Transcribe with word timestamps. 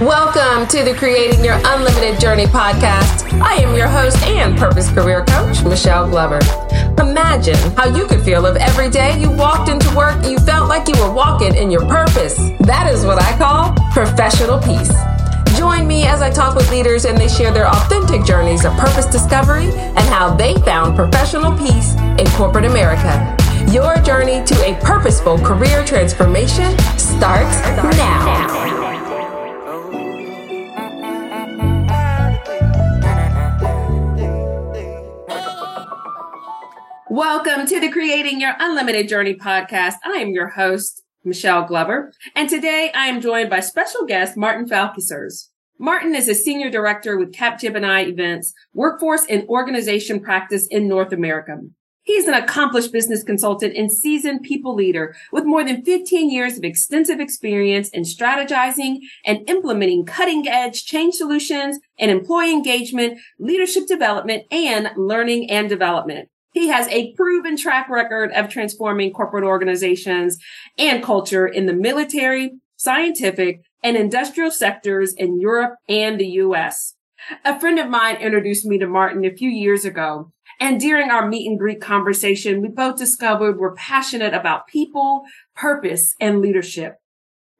Welcome 0.00 0.68
to 0.68 0.84
the 0.84 0.94
Creating 0.94 1.42
Your 1.42 1.58
Unlimited 1.64 2.20
Journey 2.20 2.44
podcast. 2.44 3.32
I 3.40 3.54
am 3.54 3.74
your 3.74 3.88
host 3.88 4.22
and 4.24 4.54
purpose 4.54 4.90
career 4.90 5.24
coach, 5.24 5.64
Michelle 5.64 6.06
Glover. 6.10 6.38
Imagine 7.00 7.56
how 7.76 7.96
you 7.96 8.06
could 8.06 8.20
feel 8.20 8.44
if 8.44 8.56
every 8.56 8.90
day 8.90 9.18
you 9.18 9.30
walked 9.30 9.70
into 9.70 9.88
work 9.96 10.22
you 10.26 10.38
felt 10.40 10.68
like 10.68 10.86
you 10.86 10.94
were 11.02 11.10
walking 11.10 11.54
in 11.54 11.70
your 11.70 11.80
purpose. 11.86 12.36
That 12.60 12.92
is 12.92 13.06
what 13.06 13.22
I 13.22 13.38
call 13.38 13.72
professional 13.90 14.58
peace. 14.58 14.92
Join 15.56 15.88
me 15.88 16.04
as 16.04 16.20
I 16.20 16.28
talk 16.28 16.56
with 16.56 16.70
leaders 16.70 17.06
and 17.06 17.16
they 17.16 17.28
share 17.28 17.50
their 17.50 17.66
authentic 17.66 18.22
journeys 18.22 18.66
of 18.66 18.76
purpose 18.76 19.06
discovery 19.06 19.70
and 19.72 20.06
how 20.10 20.36
they 20.36 20.56
found 20.56 20.94
professional 20.94 21.56
peace 21.56 21.94
in 22.18 22.26
corporate 22.32 22.66
America. 22.66 23.34
Your 23.72 23.96
journey 24.02 24.44
to 24.44 24.54
a 24.62 24.78
purposeful 24.84 25.38
career 25.38 25.82
transformation 25.86 26.78
starts 26.98 27.56
now. 27.96 28.85
Welcome 37.16 37.66
to 37.68 37.80
the 37.80 37.90
Creating 37.90 38.42
Your 38.42 38.52
Unlimited 38.58 39.08
Journey 39.08 39.34
podcast. 39.34 39.94
I 40.04 40.18
am 40.18 40.34
your 40.34 40.48
host, 40.48 41.02
Michelle 41.24 41.64
Glover, 41.64 42.12
and 42.34 42.46
today 42.46 42.92
I 42.94 43.06
am 43.06 43.22
joined 43.22 43.48
by 43.48 43.60
special 43.60 44.04
guest 44.04 44.36
Martin 44.36 44.68
Valkysers. 44.68 45.48
Martin 45.78 46.14
is 46.14 46.28
a 46.28 46.34
senior 46.34 46.68
director 46.68 47.16
with 47.16 47.32
Capgemini 47.32 48.10
Invent's, 48.10 48.52
workforce 48.74 49.24
and 49.30 49.48
organization 49.48 50.20
practice 50.20 50.66
in 50.66 50.88
North 50.88 51.10
America. 51.10 51.58
He's 52.02 52.28
an 52.28 52.34
accomplished 52.34 52.92
business 52.92 53.22
consultant 53.22 53.74
and 53.74 53.90
seasoned 53.90 54.42
people 54.42 54.74
leader 54.74 55.16
with 55.32 55.46
more 55.46 55.64
than 55.64 55.86
15 55.86 56.28
years 56.28 56.58
of 56.58 56.64
extensive 56.64 57.18
experience 57.18 57.88
in 57.88 58.02
strategizing 58.02 58.98
and 59.24 59.48
implementing 59.48 60.04
cutting 60.04 60.46
edge 60.46 60.84
change 60.84 61.14
solutions 61.14 61.78
and 61.98 62.10
employee 62.10 62.52
engagement, 62.52 63.18
leadership 63.38 63.86
development, 63.86 64.44
and 64.50 64.90
learning 64.98 65.50
and 65.50 65.70
development. 65.70 66.28
He 66.56 66.68
has 66.68 66.88
a 66.88 67.12
proven 67.12 67.58
track 67.58 67.90
record 67.90 68.32
of 68.32 68.48
transforming 68.48 69.12
corporate 69.12 69.44
organizations 69.44 70.38
and 70.78 71.04
culture 71.04 71.46
in 71.46 71.66
the 71.66 71.74
military, 71.74 72.52
scientific, 72.76 73.60
and 73.84 73.94
industrial 73.94 74.50
sectors 74.50 75.12
in 75.12 75.38
Europe 75.38 75.74
and 75.86 76.18
the 76.18 76.28
US. 76.28 76.94
A 77.44 77.60
friend 77.60 77.78
of 77.78 77.90
mine 77.90 78.16
introduced 78.16 78.64
me 78.64 78.78
to 78.78 78.86
Martin 78.86 79.26
a 79.26 79.36
few 79.36 79.50
years 79.50 79.84
ago. 79.84 80.32
And 80.58 80.80
during 80.80 81.10
our 81.10 81.28
meet 81.28 81.46
and 81.46 81.58
greet 81.58 81.82
conversation, 81.82 82.62
we 82.62 82.68
both 82.68 82.96
discovered 82.96 83.58
we're 83.58 83.74
passionate 83.74 84.32
about 84.32 84.66
people, 84.66 85.24
purpose, 85.54 86.14
and 86.22 86.40
leadership. 86.40 86.94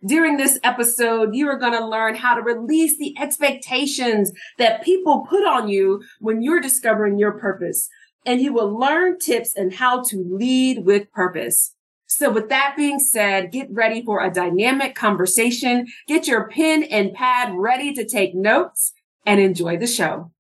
During 0.07 0.39
this 0.39 0.59
episode, 0.65 1.35
you 1.35 1.49
are 1.49 1.59
going 1.59 1.79
to 1.79 1.87
learn 1.87 2.15
how 2.15 2.35
to 2.35 2.41
release 2.41 2.97
the 2.97 3.15
expectations 3.19 4.33
that 4.57 4.83
people 4.83 5.27
put 5.29 5.45
on 5.47 5.69
you 5.69 6.03
when 6.19 6.41
you're 6.41 6.61
discovering 6.61 7.19
your 7.19 7.33
purpose 7.33 7.91
and 8.27 8.41
you 8.41 8.53
will 8.53 8.77
learn 8.77 9.19
tips 9.19 9.55
and 9.55 9.73
how 9.73 10.03
to 10.03 10.23
lead 10.29 10.85
with 10.85 11.11
purpose. 11.13 11.75
So 12.09 12.31
with 12.31 12.49
that 12.49 12.75
being 12.77 12.99
said, 12.99 13.53
get 13.53 13.69
ready 13.71 14.05
for 14.05 14.23
a 14.23 14.31
dynamic 14.31 14.95
conversation. 14.95 15.87
Get 16.09 16.27
your 16.27 16.49
pen 16.49 16.83
and 16.85 17.15
pad 17.15 17.55
ready 17.55 17.95
to 17.95 18.05
take 18.05 18.35
notes 18.35 18.93
and 19.25 19.41
enjoy 19.41 19.77
the 19.79 19.87
show. 19.87 20.33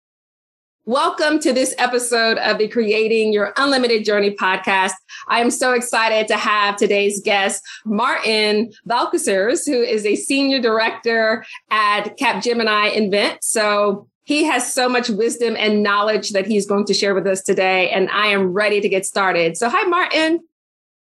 Welcome 0.84 1.40
to 1.40 1.52
this 1.52 1.74
episode 1.78 2.38
of 2.38 2.58
the 2.58 2.68
Creating 2.68 3.32
Your 3.32 3.52
Unlimited 3.56 4.04
Journey 4.04 4.30
podcast. 4.30 4.92
I 5.26 5.40
am 5.40 5.50
so 5.50 5.72
excited 5.72 6.28
to 6.28 6.36
have 6.36 6.76
today's 6.76 7.20
guest, 7.20 7.60
Martin 7.84 8.70
Valkysers, 8.88 9.66
who 9.66 9.82
is 9.82 10.06
a 10.06 10.14
senior 10.14 10.60
director 10.60 11.44
at 11.72 12.16
Capgemini 12.16 12.94
Invent. 12.94 13.42
So 13.42 14.06
he 14.26 14.42
has 14.42 14.70
so 14.70 14.88
much 14.88 15.08
wisdom 15.08 15.54
and 15.56 15.84
knowledge 15.84 16.30
that 16.30 16.48
he's 16.48 16.66
going 16.66 16.84
to 16.86 16.92
share 16.92 17.14
with 17.14 17.28
us 17.28 17.42
today, 17.42 17.88
and 17.90 18.10
I 18.10 18.26
am 18.26 18.52
ready 18.52 18.80
to 18.80 18.88
get 18.88 19.06
started. 19.06 19.56
So, 19.56 19.68
hi, 19.68 19.84
Martin. 19.84 20.40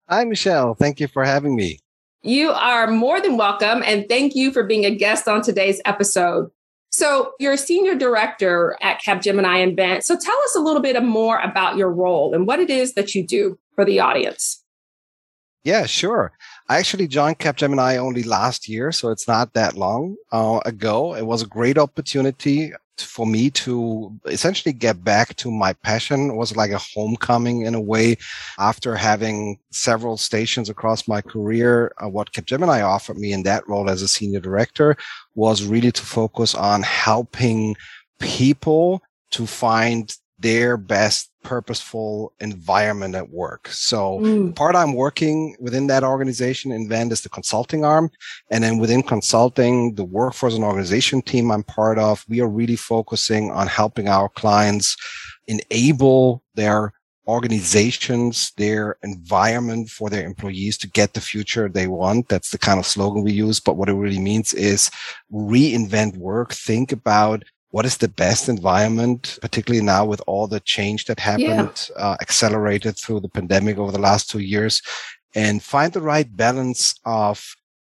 Hi, 0.09 0.25
Michelle. 0.25 0.75
Thank 0.75 1.01
you 1.01 1.09
for 1.09 1.25
having 1.25 1.57
me. 1.57 1.81
You 2.23 2.51
are 2.51 2.87
more 2.87 3.21
than 3.21 3.37
welcome, 3.37 3.83
and 3.85 4.09
thank 4.09 4.37
you 4.37 4.53
for 4.53 4.63
being 4.63 4.85
a 4.85 4.95
guest 4.95 5.27
on 5.27 5.43
today's 5.43 5.81
episode. 5.85 6.49
So, 6.91 7.33
you're 7.41 7.55
a 7.55 7.59
senior 7.59 7.97
director 7.97 8.79
at 8.81 9.03
Capgemini 9.03 9.65
Invent. 9.65 10.05
So, 10.05 10.17
tell 10.17 10.39
us 10.45 10.55
a 10.55 10.61
little 10.61 10.81
bit 10.81 11.03
more 11.03 11.41
about 11.41 11.77
your 11.77 11.91
role 11.91 12.33
and 12.33 12.47
what 12.47 12.61
it 12.61 12.71
is 12.71 12.95
that 12.95 13.17
you 13.17 13.27
do 13.27 13.59
for 13.75 13.85
the 13.85 13.99
audience. 13.99 14.63
Yeah, 15.65 15.87
sure. 15.87 16.31
I 16.69 16.79
actually 16.79 17.09
joined 17.09 17.41
Capgemini 17.41 17.97
only 17.97 18.23
last 18.23 18.69
year, 18.69 18.93
so 18.93 19.11
it's 19.11 19.27
not 19.27 19.55
that 19.55 19.75
long 19.75 20.15
uh, 20.31 20.61
ago. 20.65 21.17
It 21.17 21.27
was 21.27 21.43
a 21.43 21.47
great 21.47 21.79
opportunity 21.79 22.73
for 23.01 23.27
me 23.27 23.51
to 23.51 24.13
essentially 24.27 24.73
get 24.73 25.05
back 25.05 25.37
to 25.37 25.51
my 25.51 25.73
passion 25.73 26.37
was 26.37 26.57
like 26.57 26.71
a 26.71 26.81
homecoming 26.95 27.63
in 27.63 27.75
a 27.75 27.81
way. 27.81 28.17
After 28.59 28.97
having 28.97 29.59
several 29.71 30.17
stations 30.17 30.69
across 30.69 31.09
my 31.09 31.21
career 31.21 31.93
uh, 32.03 32.09
what 32.09 32.33
capgemini 32.33 32.83
offered 32.85 33.19
me 33.19 33.33
in 33.33 33.43
that 33.45 33.69
role 33.69 33.89
as 33.91 34.03
a 34.03 34.09
senior 34.09 34.41
director 34.41 34.97
was 35.35 35.65
really 35.65 35.93
to 35.93 36.03
focus 36.03 36.55
on 36.55 36.83
helping 36.83 37.77
people 38.19 39.03
to 39.31 39.47
find 39.47 40.17
their 40.39 40.77
best 40.77 41.31
purposeful 41.49 42.35
environment 42.41 43.15
at 43.15 43.31
work. 43.31 43.69
So 43.69 44.19
mm. 44.19 44.55
part 44.55 44.77
I'm 44.77 44.93
working 44.93 45.57
within 45.59 45.87
that 45.87 46.05
organization 46.05 46.73
Invent 46.73 47.11
is 47.11 47.23
the 47.23 47.31
consulting 47.31 47.87
arm. 47.87 48.11
And 48.51 48.63
then 48.63 48.77
within 48.77 49.03
consulting, 49.03 49.95
the 49.95 50.05
workforce 50.05 50.55
and 50.55 50.63
organization 50.63 51.23
team 51.23 51.51
I'm 51.51 51.63
part 51.63 51.99
of, 51.99 52.23
we 52.29 52.43
are 52.43 52.49
really 52.61 52.77
focusing 52.77 53.51
on 53.51 53.67
helping 53.67 54.09
our 54.09 54.29
clients 54.29 54.95
enable 55.47 56.43
their 56.55 56.93
organizations, 57.27 58.53
their 58.59 58.99
environment 59.03 59.89
for 59.89 60.11
their 60.11 60.27
employees 60.27 60.77
to 60.79 60.89
get 60.89 61.15
the 61.15 61.21
future 61.23 61.67
they 61.67 61.87
want. 61.87 62.29
That's 62.29 62.51
the 62.51 62.59
kind 62.59 62.79
of 62.79 62.85
slogan 62.85 63.23
we 63.23 63.33
use. 63.33 63.59
But 63.59 63.79
what 63.79 63.89
it 63.89 63.95
really 63.95 64.19
means 64.21 64.53
is 64.53 64.91
reinvent 65.33 66.19
work. 66.19 66.53
Think 66.53 66.93
about 66.93 67.43
what 67.71 67.85
is 67.85 67.99
the 67.99 68.09
best 68.09 68.49
environment, 68.49 69.39
particularly 69.41 69.85
now 69.85 70.05
with 70.05 70.23
all 70.27 70.47
the 70.47 70.61
change 70.61 71.05
that 71.05 71.21
happened, 71.21 71.91
yeah. 71.91 72.03
uh, 72.03 72.17
accelerated 72.21 72.97
through 72.97 73.21
the 73.21 73.29
pandemic 73.29 73.79
over 73.79 73.93
the 73.93 73.99
last 73.99 74.31
two 74.31 74.39
years, 74.39 74.81
and 75.35 75.63
find 75.63 75.93
the 75.93 76.01
right 76.01 76.35
balance 76.37 76.95
of 77.05 77.55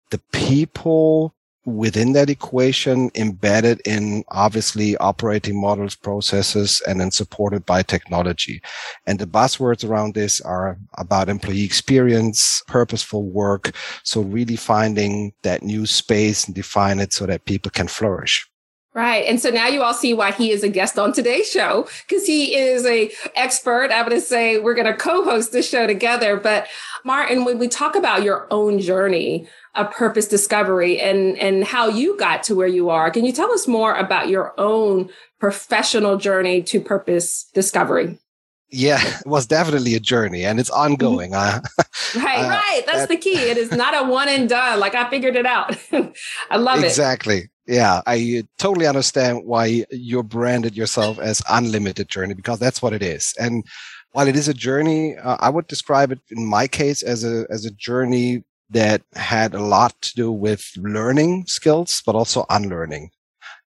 the 0.09 0.19
people 0.31 1.35
within 1.65 2.13
that 2.13 2.29
equation 2.29 3.11
embedded 3.15 3.79
in 3.85 4.23
obviously 4.29 4.97
operating 4.97 5.59
models, 5.59 5.95
processes, 5.95 6.81
and 6.87 6.99
then 6.99 7.11
supported 7.11 7.65
by 7.65 7.83
technology. 7.83 8.61
And 9.05 9.19
the 9.19 9.27
buzzwords 9.27 9.87
around 9.87 10.15
this 10.15 10.41
are 10.41 10.79
about 10.97 11.29
employee 11.29 11.63
experience, 11.63 12.63
purposeful 12.67 13.29
work. 13.29 13.71
So 14.03 14.21
really 14.21 14.55
finding 14.55 15.33
that 15.43 15.61
new 15.61 15.85
space 15.85 16.45
and 16.45 16.55
define 16.55 16.99
it 16.99 17.13
so 17.13 17.25
that 17.27 17.45
people 17.45 17.69
can 17.69 17.87
flourish. 17.87 18.49
Right. 18.95 19.25
And 19.27 19.39
so 19.39 19.51
now 19.51 19.67
you 19.67 19.83
all 19.83 19.93
see 19.93 20.15
why 20.15 20.31
he 20.31 20.51
is 20.51 20.63
a 20.63 20.69
guest 20.69 20.97
on 20.97 21.13
today's 21.13 21.49
show 21.49 21.87
because 22.07 22.25
he 22.25 22.55
is 22.55 22.87
a 22.87 23.11
expert. 23.35 23.91
I 23.91 24.01
would 24.01 24.19
say 24.23 24.57
we're 24.57 24.73
going 24.73 24.87
to 24.87 24.95
co-host 24.95 25.51
this 25.51 25.69
show 25.69 25.85
together. 25.85 26.37
But 26.37 26.67
Martin, 27.05 27.45
when 27.45 27.59
we 27.59 27.67
talk 27.67 27.95
about 27.95 28.23
your 28.23 28.47
own 28.49 28.79
journey 28.79 29.47
of 29.75 29.91
purpose 29.91 30.27
discovery 30.27 30.99
and, 30.99 31.37
and 31.37 31.63
how 31.63 31.87
you 31.87 32.17
got 32.17 32.41
to 32.43 32.55
where 32.55 32.67
you 32.67 32.89
are, 32.89 33.11
can 33.11 33.25
you 33.25 33.31
tell 33.31 33.51
us 33.51 33.67
more 33.67 33.93
about 33.93 34.27
your 34.27 34.59
own 34.59 35.09
professional 35.39 36.17
journey 36.17 36.63
to 36.63 36.81
purpose 36.81 37.47
discovery? 37.53 38.17
Yeah, 38.71 38.99
it 39.19 39.27
was 39.27 39.47
definitely 39.47 39.95
a 39.95 39.99
journey 39.99 40.45
and 40.45 40.59
it's 40.59 40.69
ongoing. 40.69 41.33
uh, 41.33 41.61
right, 42.15 42.45
uh, 42.45 42.49
right. 42.49 42.83
That's 42.85 42.99
that, 42.99 43.09
the 43.09 43.17
key. 43.17 43.37
It 43.37 43.57
is 43.57 43.71
not 43.71 43.93
a 43.95 44.09
one 44.09 44.29
and 44.29 44.47
done. 44.47 44.79
Like 44.79 44.95
I 44.95 45.09
figured 45.09 45.35
it 45.35 45.45
out. 45.45 45.75
I 46.49 46.57
love 46.57 46.83
exactly. 46.83 46.83
it. 46.83 46.85
Exactly. 46.87 47.49
Yeah, 47.67 48.01
I 48.07 48.43
totally 48.57 48.87
understand 48.87 49.45
why 49.45 49.85
you 49.91 50.23
branded 50.23 50.75
yourself 50.75 51.19
as 51.19 51.39
unlimited 51.49 52.09
journey 52.09 52.33
because 52.33 52.57
that's 52.57 52.81
what 52.81 52.93
it 52.93 53.03
is. 53.03 53.35
And 53.39 53.63
while 54.11 54.27
it 54.27 54.35
is 54.35 54.47
a 54.47 54.55
journey, 54.55 55.15
uh, 55.17 55.37
I 55.39 55.51
would 55.51 55.67
describe 55.67 56.11
it 56.11 56.19
in 56.31 56.47
my 56.47 56.65
case 56.67 57.03
as 57.03 57.23
a 57.23 57.45
as 57.51 57.65
a 57.65 57.71
journey 57.71 58.43
that 58.71 59.03
had 59.13 59.53
a 59.53 59.61
lot 59.61 59.99
to 60.01 60.13
do 60.15 60.31
with 60.31 60.71
learning 60.77 61.45
skills, 61.45 62.01
but 62.05 62.15
also 62.15 62.45
unlearning. 62.49 63.11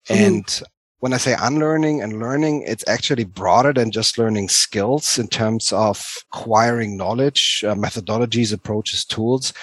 Mm-hmm. 0.07 0.23
And 0.23 0.61
when 0.99 1.13
I 1.13 1.17
say 1.17 1.35
unlearning 1.39 2.01
and 2.01 2.19
learning, 2.19 2.63
it's 2.67 2.87
actually 2.87 3.23
broader 3.23 3.71
than 3.71 3.91
just 3.91 4.17
learning 4.17 4.49
skills 4.49 5.17
in 5.17 5.27
terms 5.27 5.71
of 5.71 6.03
acquiring 6.33 6.97
knowledge, 6.97 7.63
uh, 7.65 7.73
methodologies, 7.73 8.53
approaches, 8.53 9.05
tools. 9.05 9.53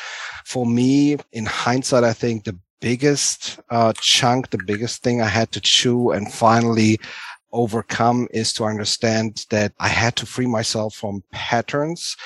For 0.44 0.64
me, 0.64 1.18
in 1.32 1.44
hindsight, 1.44 2.04
I 2.04 2.14
think 2.14 2.44
the 2.44 2.58
biggest 2.80 3.58
uh, 3.70 3.92
chunk, 4.00 4.50
the 4.50 4.62
biggest 4.66 5.02
thing 5.02 5.20
I 5.20 5.28
had 5.28 5.52
to 5.52 5.60
chew 5.60 6.10
and 6.12 6.32
finally 6.32 6.98
overcome 7.52 8.28
is 8.32 8.52
to 8.54 8.64
understand 8.64 9.44
that 9.50 9.72
I 9.78 9.88
had 9.88 10.16
to 10.16 10.26
free 10.26 10.46
myself 10.46 10.94
from 10.94 11.22
patterns 11.32 12.16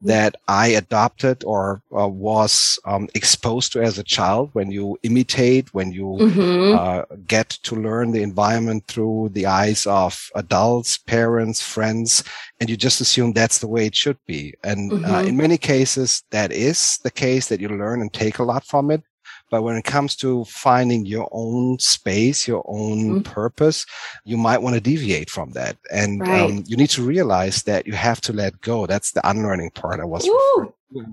that 0.00 0.36
I 0.46 0.68
adopted 0.68 1.42
or 1.44 1.82
uh, 1.96 2.06
was 2.06 2.78
um, 2.84 3.08
exposed 3.14 3.72
to 3.72 3.82
as 3.82 3.98
a 3.98 4.04
child. 4.04 4.50
When 4.52 4.70
you 4.70 4.98
imitate, 5.02 5.74
when 5.74 5.92
you 5.92 6.16
mm-hmm. 6.20 6.78
uh, 6.78 7.16
get 7.26 7.50
to 7.64 7.74
learn 7.74 8.12
the 8.12 8.22
environment 8.22 8.86
through 8.86 9.30
the 9.32 9.46
eyes 9.46 9.86
of 9.86 10.30
adults, 10.34 10.98
parents, 10.98 11.60
friends, 11.60 12.22
and 12.60 12.70
you 12.70 12.76
just 12.76 13.00
assume 13.00 13.32
that's 13.32 13.58
the 13.58 13.68
way 13.68 13.86
it 13.86 13.96
should 13.96 14.18
be. 14.26 14.54
And 14.62 14.92
uh, 14.92 14.96
mm-hmm. 14.96 15.14
uh, 15.14 15.22
in 15.22 15.36
many 15.36 15.58
cases, 15.58 16.22
that 16.30 16.52
is 16.52 16.98
the 16.98 17.10
case 17.10 17.48
that 17.48 17.60
you 17.60 17.68
learn 17.68 18.00
and 18.00 18.12
take 18.12 18.38
a 18.38 18.44
lot 18.44 18.64
from 18.64 18.90
it. 18.90 19.02
But 19.50 19.62
when 19.62 19.76
it 19.76 19.84
comes 19.84 20.14
to 20.16 20.44
finding 20.44 21.06
your 21.06 21.28
own 21.32 21.78
space, 21.78 22.46
your 22.46 22.64
own 22.66 22.98
mm-hmm. 22.98 23.20
purpose, 23.20 23.86
you 24.24 24.36
might 24.36 24.62
want 24.62 24.74
to 24.74 24.80
deviate 24.80 25.30
from 25.30 25.52
that. 25.52 25.76
And 25.90 26.20
right. 26.20 26.42
um, 26.42 26.64
you 26.66 26.76
need 26.76 26.90
to 26.90 27.02
realize 27.02 27.62
that 27.62 27.86
you 27.86 27.94
have 27.94 28.20
to 28.22 28.32
let 28.32 28.60
go. 28.60 28.86
That's 28.86 29.12
the 29.12 29.28
unlearning 29.28 29.70
part 29.70 30.00
I 30.00 30.04
was 30.04 30.28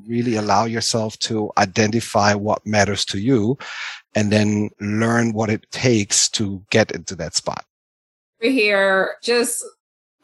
really 0.07 0.35
allow 0.35 0.65
yourself 0.65 1.17
to 1.19 1.51
identify 1.57 2.33
what 2.33 2.65
matters 2.65 3.05
to 3.05 3.19
you 3.19 3.57
and 4.13 4.31
then 4.31 4.69
learn 4.79 5.33
what 5.33 5.49
it 5.49 5.69
takes 5.71 6.29
to 6.29 6.63
get 6.69 6.91
into 6.91 7.15
that 7.15 7.35
spot. 7.35 7.65
We're 8.41 8.51
here 8.51 9.15
just 9.21 9.63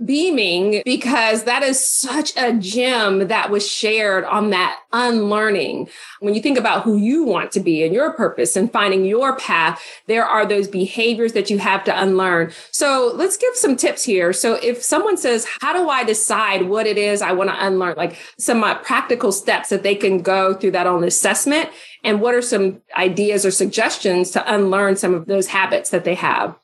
beaming 0.06 0.81
because 0.86 1.44
that 1.44 1.63
is 1.63 1.86
such 1.86 2.36
a 2.38 2.53
gem 2.53 3.27
that 3.27 3.50
was 3.50 3.68
shared 3.69 4.24
on 4.25 4.50
that 4.50 4.80
unlearning. 4.92 5.89
When 6.19 6.33
you 6.33 6.42
think 6.42 6.57
about 6.57 6.83
who 6.83 6.98
you 6.98 7.24
want 7.24 7.51
to 7.53 7.59
be 7.59 7.83
and 7.83 7.94
your 7.94 8.13
purpose 8.13 8.56
and 8.56 8.71
finding 8.71 9.06
your 9.06 9.36
path, 9.38 9.81
there 10.07 10.25
are 10.25 10.45
those 10.45 10.68
behaviors 10.68 11.33
that 11.33 11.50
you 11.50 11.59
have 11.59 11.83
to 11.86 12.01
unlearn. 12.01 12.51
So 12.71 13.12
let's 13.15 13.38
give 13.38 13.56
some 13.56 13.75
tips 13.75 14.03
here. 14.03 14.33
So 14.33 14.56
if 14.56 14.83
someone 14.83 15.18
says, 15.18 15.48
how 15.62 15.74
do 15.74 15.89
I 15.89 16.03
decide 16.03 16.63
what 16.63 16.88
it 16.88 16.98
is 16.98 17.21
I 17.21 17.31
want 17.31 17.50
to 17.50 17.65
unlearn? 17.65 17.95
Like 17.95 18.18
some 18.38 18.63
uh, 18.63 18.75
practical 18.75 19.31
steps 19.31 19.69
that 19.69 19.83
they 19.83 19.95
can 19.95 20.21
go 20.21 20.53
through 20.53 20.71
that 20.71 20.88
own 20.88 21.03
assessment. 21.03 21.69
And 22.03 22.19
what 22.21 22.33
are 22.33 22.42
some 22.42 22.81
ideas 22.98 23.45
or 23.45 23.51
suggestions 23.51 24.31
to 24.31 24.53
unlearn 24.53 24.95
some 24.95 25.13
of 25.13 25.27
those 25.27 25.48
habits 25.48 25.92
that 25.92 26.03
they 26.03 26.15
have? 26.15 26.57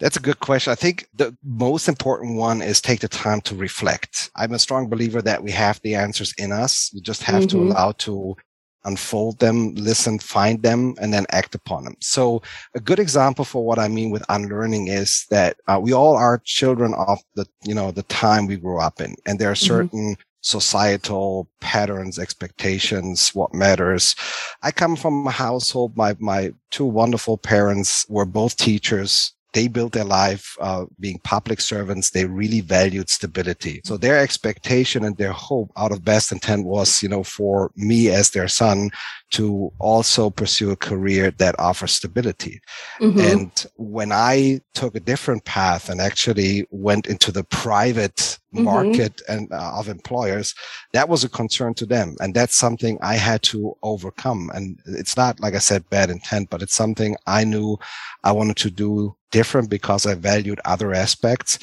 That's 0.00 0.16
a 0.16 0.20
good 0.20 0.38
question. 0.38 0.70
I 0.70 0.76
think 0.76 1.08
the 1.14 1.36
most 1.42 1.88
important 1.88 2.36
one 2.36 2.62
is 2.62 2.80
take 2.80 3.00
the 3.00 3.08
time 3.08 3.40
to 3.42 3.56
reflect. 3.56 4.30
I'm 4.36 4.52
a 4.52 4.58
strong 4.58 4.88
believer 4.88 5.20
that 5.22 5.42
we 5.42 5.50
have 5.50 5.80
the 5.82 5.96
answers 5.96 6.32
in 6.38 6.52
us. 6.52 6.90
You 6.92 7.00
just 7.00 7.22
have 7.24 7.44
mm-hmm. 7.44 7.58
to 7.58 7.72
allow 7.72 7.92
to 7.92 8.36
unfold 8.84 9.40
them, 9.40 9.74
listen, 9.74 10.18
find 10.20 10.62
them, 10.62 10.94
and 11.00 11.12
then 11.12 11.26
act 11.30 11.54
upon 11.54 11.84
them. 11.84 11.96
So 12.00 12.42
a 12.74 12.80
good 12.80 13.00
example 13.00 13.44
for 13.44 13.64
what 13.64 13.78
I 13.78 13.88
mean 13.88 14.10
with 14.10 14.24
unlearning 14.28 14.86
is 14.86 15.26
that 15.30 15.56
uh, 15.66 15.80
we 15.82 15.92
all 15.92 16.16
are 16.16 16.40
children 16.44 16.94
of 16.94 17.18
the, 17.34 17.46
you 17.64 17.74
know, 17.74 17.90
the 17.90 18.04
time 18.04 18.46
we 18.46 18.56
grew 18.56 18.78
up 18.78 19.00
in. 19.00 19.16
And 19.26 19.38
there 19.38 19.50
are 19.50 19.54
mm-hmm. 19.54 19.66
certain 19.66 20.12
mm-hmm. 20.12 20.22
societal 20.42 21.48
patterns, 21.60 22.20
expectations, 22.20 23.30
what 23.34 23.52
matters. 23.52 24.14
I 24.62 24.70
come 24.70 24.94
from 24.94 25.26
a 25.26 25.32
household. 25.32 25.96
My, 25.96 26.16
my 26.20 26.54
two 26.70 26.86
wonderful 26.86 27.36
parents 27.36 28.06
were 28.08 28.24
both 28.24 28.56
teachers 28.56 29.32
they 29.58 29.66
built 29.66 29.92
their 29.92 30.04
life 30.04 30.56
uh, 30.60 30.84
being 31.00 31.18
public 31.24 31.60
servants. 31.60 32.10
They 32.10 32.24
really 32.26 32.60
valued 32.60 33.10
stability. 33.10 33.80
So 33.84 33.96
their 33.96 34.16
expectation 34.20 35.04
and 35.04 35.16
their 35.16 35.32
hope 35.32 35.72
out 35.76 35.90
of 35.90 36.04
best 36.04 36.30
intent 36.30 36.64
was, 36.64 37.02
you 37.02 37.08
know, 37.08 37.24
for 37.24 37.72
me 37.74 38.08
as 38.08 38.30
their 38.30 38.46
son 38.46 38.90
to 39.30 39.72
also 39.78 40.30
pursue 40.30 40.70
a 40.70 40.76
career 40.76 41.30
that 41.32 41.58
offers 41.58 41.92
stability. 41.92 42.60
Mm-hmm. 43.00 43.20
And 43.20 43.66
when 43.76 44.12
I 44.12 44.60
took 44.74 44.94
a 44.94 45.00
different 45.00 45.44
path 45.44 45.88
and 45.88 46.00
actually 46.00 46.66
went 46.70 47.06
into 47.06 47.30
the 47.30 47.44
private 47.44 48.16
mm-hmm. 48.54 48.64
market 48.64 49.20
and 49.28 49.52
uh, 49.52 49.78
of 49.78 49.88
employers, 49.88 50.54
that 50.92 51.08
was 51.08 51.24
a 51.24 51.28
concern 51.28 51.74
to 51.74 51.86
them. 51.86 52.16
And 52.20 52.34
that's 52.34 52.56
something 52.56 52.98
I 53.02 53.16
had 53.16 53.42
to 53.44 53.76
overcome. 53.82 54.50
And 54.54 54.78
it's 54.86 55.16
not, 55.16 55.40
like 55.40 55.54
I 55.54 55.58
said, 55.58 55.88
bad 55.90 56.10
intent, 56.10 56.48
but 56.50 56.62
it's 56.62 56.74
something 56.74 57.16
I 57.26 57.44
knew 57.44 57.78
I 58.24 58.32
wanted 58.32 58.56
to 58.58 58.70
do 58.70 59.14
different 59.30 59.68
because 59.68 60.06
I 60.06 60.14
valued 60.14 60.60
other 60.64 60.94
aspects 60.94 61.58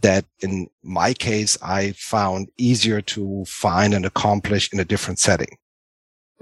that 0.00 0.24
in 0.40 0.68
my 0.82 1.12
case, 1.12 1.58
I 1.62 1.92
found 1.92 2.48
easier 2.56 3.00
to 3.02 3.44
find 3.46 3.94
and 3.94 4.06
accomplish 4.06 4.72
in 4.72 4.80
a 4.80 4.84
different 4.84 5.18
setting. 5.18 5.58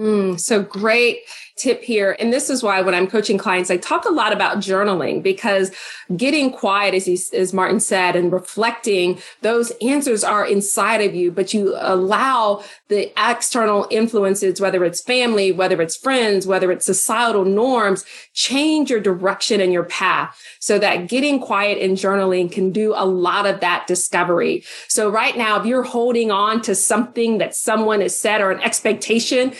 Mm, 0.01 0.41
so 0.41 0.63
great 0.63 1.25
tip 1.57 1.83
here. 1.83 2.17
And 2.19 2.33
this 2.33 2.49
is 2.49 2.63
why 2.63 2.81
when 2.81 2.95
I'm 2.95 3.07
coaching 3.07 3.37
clients, 3.37 3.71
I 3.71 3.77
talk 3.77 4.07
a 4.07 4.11
lot 4.11 4.33
about 4.33 4.57
journaling 4.57 5.23
because 5.23 5.71
getting 6.17 6.51
quiet, 6.51 6.95
as, 6.95 7.05
he, 7.05 7.19
as 7.37 7.53
Martin 7.53 7.81
said, 7.81 8.17
and 8.17 8.33
reflecting, 8.33 9.21
those 9.43 9.73
answers 9.83 10.25
are 10.25 10.47
inside 10.47 11.03
of 11.03 11.15
you, 11.15 11.31
but 11.31 11.53
you 11.53 11.77
allow 11.79 12.65
the 12.89 13.13
external 13.19 13.87
influences, 13.91 14.59
whether 14.59 14.87
it's 14.87 15.03
family, 15.03 15.53
whether 15.53 15.83
it's 15.83 15.99
friends, 15.99 16.47
whether 16.47 16.73
it's 16.73 16.87
societal 16.87 17.45
norms, 17.45 18.07
change 18.33 18.89
your 18.89 19.01
direction 19.01 19.61
and 19.61 19.71
your 19.71 19.85
path 19.85 20.41
so 20.61 20.79
that 20.79 21.09
getting 21.09 21.39
quiet 21.39 21.77
and 21.77 21.99
journaling 21.99 22.51
can 22.51 22.73
do 22.73 22.95
a 22.97 23.05
lot 23.05 23.45
of 23.45 23.61
that 23.61 23.87
discovery. 23.87 24.65
So 24.89 25.11
right 25.11 25.37
now, 25.37 25.61
if 25.61 25.67
you're 25.67 25.83
holding 25.83 26.31
on 26.31 26.63
to 26.63 26.75
something 26.75 27.37
that 27.37 27.55
someone 27.55 28.01
has 28.01 28.19
said 28.19 28.41
or 28.41 28.51
an 28.51 28.61
expectation, 28.61 29.53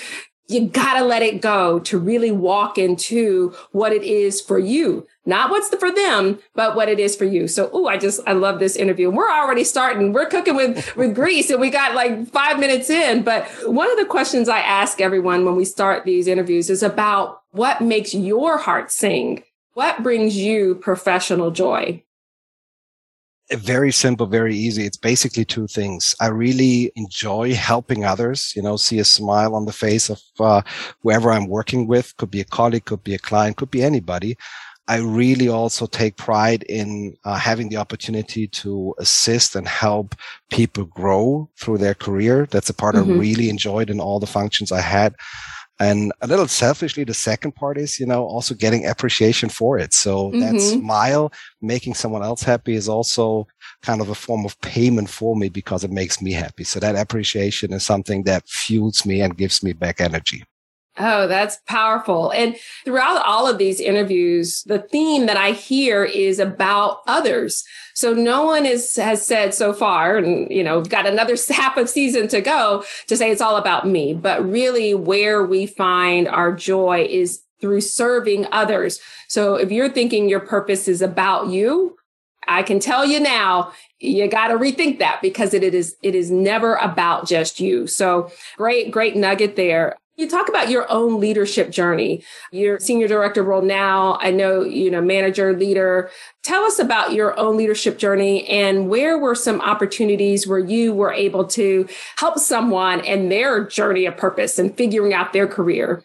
you 0.51 0.67
gotta 0.67 1.05
let 1.05 1.23
it 1.23 1.41
go 1.41 1.79
to 1.81 1.99
really 1.99 2.31
walk 2.31 2.79
into 2.79 3.55
what 3.73 3.93
it 3.93 4.03
is 4.03 4.41
for 4.41 4.59
you. 4.59 5.07
Not 5.27 5.51
what's 5.51 5.71
the, 5.71 5.77
for 5.77 5.93
them 5.93 6.39
but 6.55 6.75
what 6.75 6.89
it 6.89 6.99
is 6.99 7.15
for 7.17 7.25
you. 7.25 7.47
So 7.49 7.71
oh 7.73 7.87
i 7.87 7.97
just 7.97 8.21
i 8.27 8.33
love 8.33 8.59
this 8.59 8.77
interview. 8.77 9.11
We're 9.11 9.31
already 9.31 9.65
starting. 9.65 10.13
We're 10.13 10.27
cooking 10.27 10.57
with 10.57 10.97
with 10.97 11.15
grease 11.15 11.51
and 11.51 11.61
we 11.61 11.71
got 11.71 11.95
like 11.95 12.29
five 12.29 12.59
minutes 12.59 12.91
in. 12.91 13.23
But 13.23 13.49
one 13.65 13.91
of 13.91 13.99
the 13.99 14.07
questions 14.07 14.49
i 14.49 14.59
ask 14.59 15.01
everyone 15.01 15.45
when 15.45 15.57
we 15.57 15.65
start 15.65 16.05
these 16.05 16.27
interviews 16.27 16.71
is 16.71 16.83
about 16.83 17.43
what 17.53 17.81
makes 17.81 18.15
your 18.15 18.59
heart 18.59 18.91
sing? 18.91 19.45
What 19.75 20.03
brings 20.03 20.37
you 20.37 20.75
professional 20.77 21.51
joy 21.51 22.03
very 23.53 23.93
simple, 23.93 24.27
very 24.27 24.57
easy. 24.57 24.85
It's 24.87 24.97
basically 24.97 25.45
two 25.45 25.67
things. 25.67 26.15
I 26.21 26.29
really 26.29 26.93
enjoy 26.97 27.55
helping 27.55 28.05
others, 28.05 28.53
you 28.55 28.63
know, 28.63 28.77
see 28.77 28.99
a 28.99 29.05
smile 29.05 29.55
on 29.55 29.67
the 29.67 29.73
face 29.73 30.09
of 30.09 30.21
uh, 30.39 30.63
whoever 31.03 31.31
I'm 31.31 31.49
working 31.49 31.87
with. 31.87 32.17
Could 32.17 32.31
be 32.31 32.41
a 32.41 32.45
colleague, 32.45 32.85
could 32.85 33.03
be 33.03 33.15
a 33.15 33.19
client, 33.19 33.57
could 33.57 33.71
be 33.71 33.83
anybody. 33.83 34.37
I 34.89 34.97
really 34.97 35.49
also 35.49 35.87
take 35.87 36.17
pride 36.17 36.65
in 36.65 37.17
uh, 37.25 37.37
having 37.37 37.69
the 37.69 37.77
opportunity 37.77 38.49
to 38.49 38.93
assist 38.99 39.55
and 39.55 39.69
help 39.69 40.17
people 40.51 40.85
grow 40.85 41.49
through 41.61 41.79
their 41.79 41.95
career. 41.95 42.49
That's 42.51 42.71
a 42.71 42.75
part 42.75 42.97
mm-hmm. 42.97 43.13
I 43.13 43.17
really 43.17 43.51
enjoyed 43.51 43.89
in 43.89 44.01
all 44.01 44.19
the 44.19 44.27
functions 44.27 44.73
I 44.73 44.81
had. 44.81 45.15
And 45.81 46.13
a 46.21 46.27
little 46.27 46.47
selfishly, 46.47 47.05
the 47.05 47.15
second 47.15 47.53
part 47.53 47.79
is, 47.79 47.99
you 47.99 48.05
know, 48.05 48.23
also 48.23 48.55
getting 48.55 48.87
appreciation 48.87 49.49
for 49.49 49.79
it. 49.79 49.95
So 49.95 50.31
mm-hmm. 50.31 50.41
that 50.41 50.61
smile, 50.61 51.33
making 51.63 51.95
someone 51.95 52.23
else 52.23 52.43
happy 52.43 52.75
is 52.75 52.87
also 52.87 53.49
kind 53.83 54.03
of 54.03 54.11
a 54.11 54.15
form 54.15 54.45
of 54.45 54.61
payment 54.61 55.09
for 55.09 55.35
me 55.35 55.49
because 55.49 55.83
it 55.83 55.91
makes 55.91 56.21
me 56.21 56.33
happy. 56.33 56.65
So 56.65 56.81
that 56.81 56.97
appreciation 56.97 57.73
is 57.73 57.83
something 57.83 58.25
that 58.25 58.47
fuels 58.47 59.07
me 59.07 59.23
and 59.23 59.39
gives 59.39 59.63
me 59.63 59.73
back 59.73 60.03
energy. 60.03 60.45
Oh, 61.03 61.27
that's 61.27 61.57
powerful. 61.67 62.31
And 62.31 62.57
throughout 62.85 63.25
all 63.27 63.49
of 63.49 63.57
these 63.57 63.81
interviews, 63.81 64.63
the 64.65 64.81
theme 64.81 65.25
that 65.27 65.39
I 65.39 65.53
hear 65.53 66.05
is 66.05 66.39
about 66.39 66.99
others. 67.07 67.65
So 67.95 68.13
no 68.13 68.45
one 68.45 68.67
is, 68.67 68.97
has 68.97 69.27
said 69.27 69.55
so 69.55 69.73
far, 69.73 70.19
and 70.19 70.51
you 70.51 70.63
know, 70.63 70.79
we've 70.79 70.91
got 70.91 71.07
another 71.07 71.37
half 71.51 71.79
of 71.79 71.89
season 71.89 72.29
to 72.29 72.43
go 72.43 72.85
to 73.07 73.17
say 73.17 73.31
it's 73.31 73.41
all 73.41 73.57
about 73.57 73.89
me, 73.89 74.13
but 74.13 74.47
really 74.47 74.93
where 74.93 75.43
we 75.43 75.65
find 75.65 76.29
our 76.29 76.53
joy 76.53 77.07
is 77.09 77.41
through 77.63 77.81
serving 77.81 78.47
others. 78.53 79.01
So 79.29 79.55
if 79.55 79.73
you're 79.73 79.91
thinking 79.91 80.29
your 80.29 80.41
purpose 80.41 80.87
is 80.87 81.01
about 81.01 81.49
you, 81.49 81.97
I 82.47 82.63
can 82.63 82.79
tell 82.81 83.07
you 83.07 83.21
now, 83.21 83.73
you 84.01 84.27
got 84.29 84.49
to 84.49 84.55
rethink 84.55 84.99
that 84.99 85.21
because 85.23 85.55
it 85.55 85.63
is 85.63 85.95
it 86.03 86.15
is 86.15 86.31
never 86.31 86.75
about 86.77 87.27
just 87.27 87.61
you. 87.61 87.87
So 87.87 88.31
great 88.57 88.91
great 88.91 89.15
nugget 89.15 89.57
there. 89.57 89.97
You 90.21 90.29
talk 90.29 90.51
about 90.51 90.69
your 90.69 90.85
own 90.93 91.19
leadership 91.19 91.71
journey. 91.71 92.23
Your 92.53 92.79
senior 92.79 93.09
director 93.09 93.43
role 93.43 93.63
now. 93.63 94.19
I 94.21 94.31
know, 94.31 94.63
you 94.63 94.91
know, 94.91 95.01
manager, 95.01 95.57
leader. 95.57 96.11
Tell 96.43 96.63
us 96.65 96.79
about 96.79 97.15
your 97.15 97.39
own 97.41 97.57
leadership 97.57 97.97
journey 97.97 98.47
and 98.47 98.91
where 98.91 99.17
were 99.17 99.35
some 99.35 99.63
opportunities 99.63 100.47
where 100.47 100.59
you 100.59 100.93
were 100.93 101.11
able 101.11 101.47
to 101.47 101.89
help 102.19 102.39
someone 102.39 103.01
in 103.01 103.31
their 103.31 103.65
journey 103.65 104.05
of 104.05 104.19
purpose 104.19 104.59
and 104.59 104.77
figuring 104.77 105.15
out 105.15 105.33
their 105.33 105.47
career? 105.47 106.05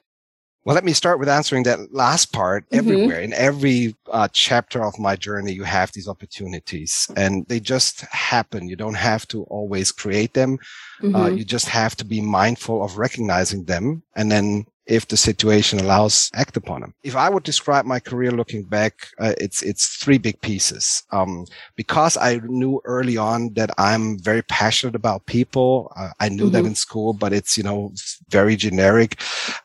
Well, 0.65 0.73
let 0.73 0.83
me 0.83 0.93
start 0.93 1.19
with 1.19 1.29
answering 1.29 1.61
that 1.63 1.93
last 1.93 2.33
part. 2.33 2.65
Mm-hmm. 2.65 2.77
Everywhere 2.77 3.21
in 3.21 3.33
every 3.33 3.95
uh, 4.11 4.27
chapter 4.33 4.83
of 4.83 4.97
my 4.97 5.15
journey, 5.15 5.53
you 5.53 5.63
have 5.63 5.91
these 5.91 6.07
opportunities 6.07 7.07
and 7.15 7.45
they 7.47 7.59
just 7.59 8.01
happen. 8.01 8.67
You 8.67 8.75
don't 8.75 8.95
have 8.95 9.27
to 9.27 9.43
always 9.43 9.91
create 9.91 10.33
them. 10.33 10.57
Mm-hmm. 11.01 11.15
Uh, 11.15 11.27
you 11.27 11.45
just 11.45 11.67
have 11.67 11.95
to 11.97 12.05
be 12.05 12.19
mindful 12.19 12.83
of 12.83 12.97
recognizing 12.97 13.65
them 13.65 14.01
and 14.15 14.31
then 14.31 14.65
if 14.87 15.07
the 15.07 15.17
situation 15.17 15.79
allows, 15.79 16.29
act 16.33 16.57
upon 16.57 16.81
them. 16.81 16.93
If 17.03 17.15
I 17.15 17.29
would 17.29 17.43
describe 17.43 17.85
my 17.85 17.99
career 17.99 18.31
looking 18.31 18.63
back, 18.63 19.07
uh, 19.19 19.33
it's 19.39 19.61
it's 19.61 19.97
three 19.97 20.17
big 20.17 20.39
pieces. 20.41 21.03
Um, 21.11 21.45
because 21.75 22.17
I 22.17 22.41
knew 22.43 22.81
early 22.85 23.17
on 23.17 23.53
that 23.53 23.71
I'm 23.77 24.19
very 24.19 24.43
passionate 24.43 24.95
about 24.95 25.25
people. 25.25 25.91
Uh, 25.95 26.09
I 26.19 26.29
knew 26.29 26.45
mm-hmm. 26.45 26.53
that 26.53 26.65
in 26.65 26.75
school, 26.75 27.13
but 27.13 27.33
it's 27.33 27.57
you 27.57 27.63
know 27.63 27.91
very 28.29 28.55
generic. 28.55 29.21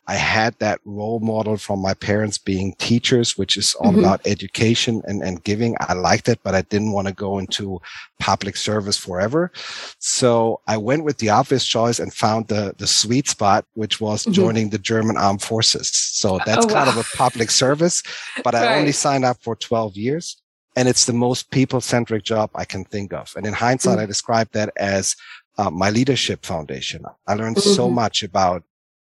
I 0.07 0.15
had 0.15 0.57
that 0.59 0.79
role 0.85 1.19
model 1.19 1.57
from 1.57 1.79
my 1.79 1.93
parents 1.93 2.37
being 2.37 2.73
teachers, 2.79 3.37
which 3.37 3.57
is 3.57 3.75
all 3.75 3.91
mm-hmm. 3.91 3.99
about 3.99 4.25
education 4.25 5.01
and 5.05 5.21
and 5.21 5.43
giving. 5.43 5.75
I 5.79 5.93
liked 5.93 6.29
it, 6.29 6.39
but 6.43 6.55
I 6.55 6.61
didn't 6.63 6.93
want 6.93 7.07
to 7.07 7.13
go 7.13 7.37
into 7.37 7.79
public 8.19 8.55
service 8.55 8.97
forever. 8.97 9.51
So 9.99 10.61
I 10.67 10.77
went 10.77 11.03
with 11.03 11.17
the 11.17 11.29
obvious 11.29 11.65
choice 11.65 11.99
and 11.99 12.13
found 12.13 12.47
the 12.47 12.73
the 12.77 12.87
sweet 12.87 13.27
spot, 13.27 13.65
which 13.73 14.01
was 14.01 14.23
mm-hmm. 14.23 14.33
joining 14.33 14.69
the 14.69 14.79
German 14.79 15.10
German 15.11 15.23
Armed 15.23 15.41
Forces. 15.41 15.89
So 15.91 16.39
that's 16.45 16.65
oh, 16.65 16.67
wow. 16.67 16.85
kind 16.85 16.89
of 16.89 16.97
a 16.97 17.17
public 17.17 17.51
service, 17.51 18.03
but 18.43 18.55
I 18.55 18.79
only 18.79 18.91
signed 18.91 19.25
up 19.25 19.37
for 19.41 19.55
12 19.55 19.95
years. 19.95 20.37
And 20.77 20.87
it's 20.87 21.05
the 21.05 21.13
most 21.13 21.51
people 21.51 21.81
centric 21.81 22.23
job 22.23 22.49
I 22.55 22.63
can 22.63 22.85
think 22.85 23.11
of. 23.13 23.33
And 23.35 23.45
in 23.45 23.53
hindsight, 23.53 23.95
mm-hmm. 23.95 24.03
I 24.03 24.05
describe 24.05 24.49
that 24.53 24.71
as 24.77 25.15
uh, 25.57 25.69
my 25.69 25.89
leadership 25.89 26.45
foundation. 26.45 27.03
I 27.27 27.33
learned 27.33 27.57
mm-hmm. 27.57 27.75
so 27.75 27.89
much 27.89 28.23
about 28.23 28.63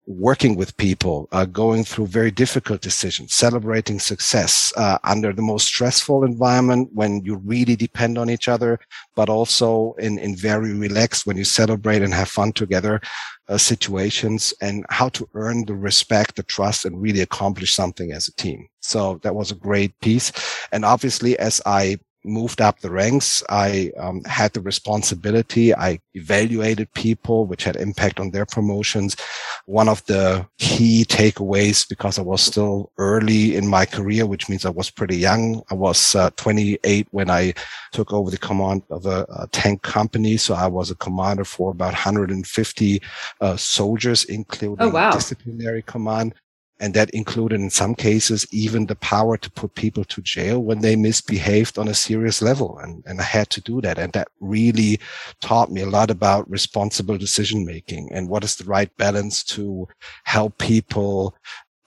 working 0.06 0.56
with 0.56 0.76
people, 0.78 1.30
uh, 1.32 1.46
going 1.46 1.84
through 1.84 2.08
very 2.08 2.32
difficult 2.32 2.82
decisions, 2.82 3.34
celebrating 3.34 4.00
success 4.00 4.74
uh, 4.76 4.98
under 5.04 5.32
the 5.32 5.42
most 5.42 5.66
stressful 5.66 6.24
environment 6.24 6.90
when 6.94 7.24
you 7.24 7.36
really 7.38 7.76
depend 7.76 8.18
on 8.18 8.30
each 8.30 8.50
other, 8.50 8.80
but 9.16 9.30
also 9.30 9.94
in, 10.00 10.20
in 10.20 10.36
very 10.36 10.74
relaxed 10.74 11.26
when 11.26 11.38
you 11.38 11.46
celebrate 11.46 12.02
and 12.02 12.14
have 12.14 12.28
fun 12.28 12.52
together 12.52 13.00
uh, 13.48 13.58
situations 13.58 14.54
and 14.62 14.86
how 14.90 15.10
to 15.10 15.28
earn 15.36 15.66
the 15.66 15.76
respect, 15.76 16.36
the 16.36 16.44
trust 16.44 16.86
and 16.86 17.02
really 17.02 17.22
accomplish 17.22 17.74
something 17.74 18.12
as 18.12 18.28
a 18.28 18.34
team. 18.36 18.68
So 18.82 19.20
that 19.24 19.36
was 19.36 19.52
a 19.52 19.56
great 19.56 19.98
piece. 20.02 20.32
And 20.72 20.84
obviously, 20.84 21.40
as 21.40 21.62
I 21.66 21.98
moved 22.24 22.62
up 22.62 22.80
the 22.80 22.92
ranks. 22.92 23.44
I 23.50 23.92
um, 23.98 24.24
had 24.24 24.54
the 24.54 24.62
responsibility. 24.62 25.74
I 25.74 26.00
evaluated 26.14 26.94
people, 26.94 27.46
which 27.46 27.64
had 27.64 27.76
impact 27.76 28.20
on 28.20 28.32
their 28.32 28.46
promotions. 28.46 29.16
One 29.66 29.90
of 29.90 30.06
the 30.06 30.46
key 30.60 31.06
takeaways, 31.06 31.88
because 31.88 32.20
I 32.20 32.22
was 32.22 32.42
still 32.42 32.92
early 32.98 33.56
in 33.56 33.68
my 33.68 33.86
career, 33.86 34.26
which 34.26 34.50
means 34.50 34.66
I 34.66 34.70
was 34.70 34.90
pretty 34.90 35.18
young. 35.18 35.62
I 35.70 35.74
was 35.74 36.16
uh, 36.16 36.30
28 36.38 37.08
when 37.12 37.30
I 37.30 37.54
took 37.92 38.12
over 38.12 38.32
the 38.32 38.38
command 38.38 38.84
of 38.90 39.06
a, 39.06 39.26
a, 39.30 39.48
tank 39.52 39.82
company. 39.84 40.38
So 40.38 40.56
I 40.56 40.68
was 40.68 40.92
a 40.92 40.96
commander 40.96 41.46
for 41.46 41.72
about 41.72 41.94
150 41.94 43.02
uh, 43.42 43.58
soldiers, 43.58 44.24
including 44.26 44.78
oh, 44.80 44.90
wow. 44.90 45.12
disciplinary 45.12 45.84
command. 45.84 46.34
And 46.84 46.94
that 46.96 47.10
included 47.12 47.62
in 47.62 47.70
some 47.70 47.96
cases 47.96 48.46
even 48.52 48.88
the 48.88 48.96
power 48.98 49.38
to 49.38 49.50
put 49.50 49.74
people 49.74 50.04
to 50.04 50.22
jail 50.22 50.60
when 50.60 50.82
they 50.82 50.98
misbehaved 50.98 51.78
on 51.78 51.88
a 51.88 51.94
serious 51.94 52.42
level. 52.42 52.78
And, 52.80 53.02
and 53.06 53.22
I 53.22 53.24
had 53.24 53.50
to 53.52 53.62
do 53.62 53.80
that. 53.80 53.98
And 53.98 54.12
that 54.12 54.28
really 54.42 55.00
taught 55.40 55.72
me 55.72 55.80
a 55.80 55.90
lot 55.90 56.12
about 56.12 56.52
responsible 56.52 57.18
decision 57.18 57.66
making 57.66 58.12
and 58.12 58.28
what 58.28 58.44
is 58.44 58.58
the 58.58 58.66
right 58.66 58.92
balance 58.98 59.46
to 59.56 59.88
help 60.26 60.58
people 60.58 61.38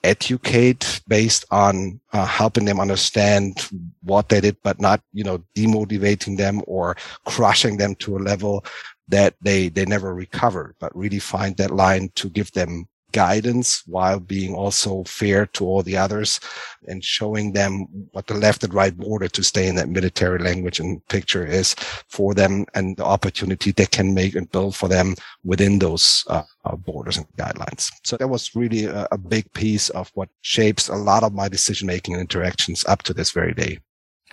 educate 0.03 0.99
based 1.07 1.45
on 1.51 1.99
uh, 2.13 2.25
helping 2.25 2.65
them 2.65 2.79
understand 2.79 3.69
what 4.01 4.29
they 4.29 4.41
did, 4.41 4.57
but 4.63 4.81
not, 4.81 4.99
you 5.13 5.23
know, 5.23 5.43
demotivating 5.55 6.37
them 6.37 6.63
or 6.65 6.97
crushing 7.23 7.77
them 7.77 7.93
to 7.95 8.17
a 8.17 8.25
level 8.31 8.65
that 9.09 9.35
they, 9.41 9.69
they 9.69 9.85
never 9.85 10.15
recover, 10.15 10.73
but 10.79 10.95
really 10.97 11.19
find 11.19 11.55
that 11.57 11.69
line 11.69 12.09
to 12.15 12.29
give 12.29 12.51
them 12.53 12.87
guidance 13.11 13.83
while 13.87 14.19
being 14.19 14.53
also 14.53 15.03
fair 15.05 15.45
to 15.45 15.65
all 15.65 15.81
the 15.81 15.97
others 15.97 16.39
and 16.87 17.03
showing 17.03 17.53
them 17.53 17.87
what 18.11 18.27
the 18.27 18.33
left 18.33 18.63
and 18.63 18.73
right 18.73 18.97
border 18.97 19.27
to 19.27 19.43
stay 19.43 19.67
in 19.67 19.75
that 19.75 19.89
military 19.89 20.39
language 20.39 20.79
and 20.79 21.05
picture 21.07 21.45
is 21.45 21.73
for 22.09 22.33
them 22.33 22.65
and 22.73 22.97
the 22.97 23.05
opportunity 23.05 23.71
they 23.71 23.85
can 23.85 24.13
make 24.13 24.35
and 24.35 24.51
build 24.51 24.75
for 24.75 24.89
them 24.89 25.15
within 25.43 25.79
those 25.79 26.23
uh, 26.27 26.43
borders 26.85 27.17
and 27.17 27.27
guidelines. 27.37 27.91
So 28.03 28.17
that 28.17 28.27
was 28.27 28.55
really 28.55 28.85
a, 28.85 29.07
a 29.11 29.17
big 29.17 29.51
piece 29.53 29.89
of 29.89 30.11
what 30.13 30.29
shapes 30.41 30.89
a 30.89 30.95
lot 30.95 31.23
of 31.23 31.33
my 31.33 31.47
decision 31.47 31.87
making 31.87 32.15
and 32.15 32.21
interactions 32.21 32.85
up 32.85 33.03
to 33.03 33.13
this 33.13 33.31
very 33.31 33.53
day. 33.53 33.79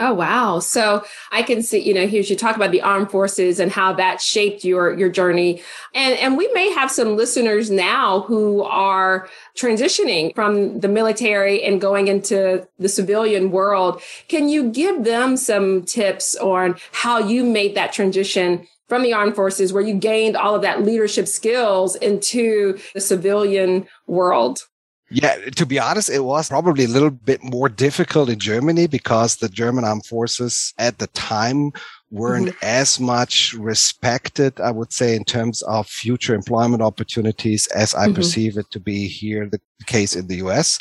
Oh 0.01 0.13
wow. 0.13 0.59
So 0.59 1.05
I 1.31 1.43
can 1.45 1.63
see, 1.63 1.79
you 1.79 1.95
know, 1.95 2.09
here's 2.09 2.29
you 2.29 2.35
talk 2.35 2.57
about 2.57 2.73
the 2.73 2.83
armed 2.83 3.13
forces 3.13 3.61
and 3.61 3.71
how 3.71 3.93
that 3.93 4.21
shaped 4.21 4.65
your 4.65 4.99
your 4.99 5.09
journey. 5.09 5.63
And 5.95 6.19
and 6.19 6.37
we 6.37 6.51
may 6.53 6.71
have 6.71 6.91
some 6.91 7.17
listeners 7.17 7.71
now 7.71 8.23
who 8.23 8.65
are 8.65 9.29
transitioning 9.57 10.35
from 10.35 10.81
the 10.81 10.89
military 10.89 11.63
and 11.63 11.81
going 11.81 12.09
into 12.09 12.67
the 12.81 12.89
civilian 12.89 13.53
world. 13.53 14.03
Can 14.27 14.49
you 14.49 14.69
give 14.71 15.05
them 15.05 15.37
some 15.37 15.85
tips 15.85 16.35
on 16.37 16.75
how 16.91 17.19
you 17.19 17.45
made 17.45 17.77
that 17.77 17.93
transition 17.93 18.67
from 18.89 19.05
the 19.05 19.13
armed 19.13 19.37
forces 19.37 19.73
where 19.73 19.83
you 19.83 19.95
gained 19.95 20.37
all 20.37 20.57
of 20.57 20.63
that 20.63 20.83
leadership 20.83 21.29
skills 21.29 21.95
into 21.95 22.81
the 22.95 23.01
civilian 23.01 23.87
world? 24.09 24.67
Yeah, 25.11 25.37
to 25.57 25.67
be 25.67 25.79
honest, 25.79 26.09
it 26.09 26.25
was 26.25 26.49
probably 26.49 26.85
a 26.85 26.89
little 26.89 27.11
bit 27.11 27.45
more 27.45 27.69
difficult 27.69 28.31
in 28.31 28.39
Germany 28.39 28.87
because 28.87 29.37
the 29.37 29.49
German 29.49 29.85
armed 29.85 30.07
forces 30.07 30.73
at 30.79 30.99
the 30.99 31.09
time 31.09 31.73
weren't 32.11 32.49
mm-hmm. 32.49 32.65
as 32.65 32.99
much 32.99 33.53
respected, 33.55 34.59
I 34.61 34.71
would 34.71 34.93
say, 34.93 35.15
in 35.15 35.25
terms 35.25 35.63
of 35.63 35.87
future 35.87 36.35
employment 36.35 36.83
opportunities 36.83 37.67
as 37.69 37.95
I 37.95 38.07
mm-hmm. 38.07 38.15
perceive 38.15 38.57
it 38.57 38.71
to 38.71 38.81
be 38.81 39.07
here 39.07 39.47
the 39.47 39.61
case 39.87 40.17
in 40.17 40.27
the 40.27 40.37
US. 40.37 40.79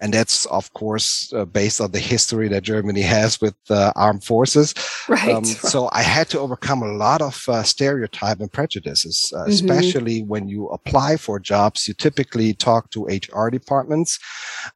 And 0.00 0.12
that's, 0.12 0.44
of 0.46 0.72
course, 0.74 1.32
uh, 1.32 1.44
based 1.44 1.80
on 1.80 1.92
the 1.92 1.98
history 1.98 2.48
that 2.48 2.62
Germany 2.62 3.00
has 3.00 3.40
with 3.40 3.54
uh, 3.70 3.92
armed 3.96 4.24
forces. 4.24 4.74
Right, 5.08 5.34
um, 5.34 5.44
So 5.44 5.88
I 5.92 6.02
had 6.02 6.28
to 6.30 6.40
overcome 6.40 6.82
a 6.82 6.92
lot 6.92 7.22
of 7.22 7.42
uh, 7.48 7.62
stereotype 7.62 8.40
and 8.40 8.52
prejudices, 8.52 9.32
uh, 9.34 9.40
mm-hmm. 9.40 9.50
especially 9.50 10.22
when 10.22 10.48
you 10.48 10.68
apply 10.68 11.16
for 11.16 11.38
jobs. 11.40 11.88
You 11.88 11.94
typically 11.94 12.54
talk 12.54 12.90
to 12.90 13.06
HR 13.06 13.48
departments. 13.48 14.18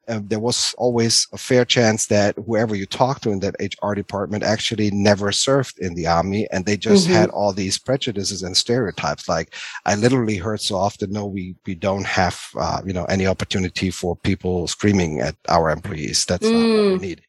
there 0.07 0.39
was 0.39 0.73
always 0.77 1.27
a 1.33 1.37
fair 1.37 1.65
chance 1.65 2.07
that 2.07 2.35
whoever 2.45 2.75
you 2.75 2.85
talk 2.85 3.21
to 3.21 3.31
in 3.31 3.39
that 3.41 3.55
HR 3.59 3.93
department 3.93 4.43
actually 4.43 4.89
never 4.91 5.31
served 5.31 5.77
in 5.79 5.93
the 5.95 6.07
army 6.07 6.47
and 6.51 6.65
they 6.65 6.77
just 6.77 7.05
mm-hmm. 7.05 7.15
had 7.15 7.29
all 7.29 7.53
these 7.53 7.77
prejudices 7.77 8.41
and 8.41 8.55
stereotypes. 8.57 9.27
Like 9.29 9.53
I 9.85 9.95
literally 9.95 10.37
heard 10.37 10.61
so 10.61 10.75
often, 10.75 11.11
no, 11.11 11.25
we, 11.25 11.55
we 11.65 11.75
don't 11.75 12.05
have, 12.05 12.41
uh, 12.57 12.81
you 12.85 12.93
know, 12.93 13.05
any 13.05 13.27
opportunity 13.27 13.58
for 13.93 14.15
people 14.15 14.67
screaming 14.67 15.19
at 15.19 15.35
our 15.47 15.69
employees. 15.69 16.25
That's 16.25 16.45
mm. 16.45 16.51
not 16.51 16.59
what 16.59 16.91
we 16.91 16.97
mm. 16.97 17.01
need. 17.01 17.21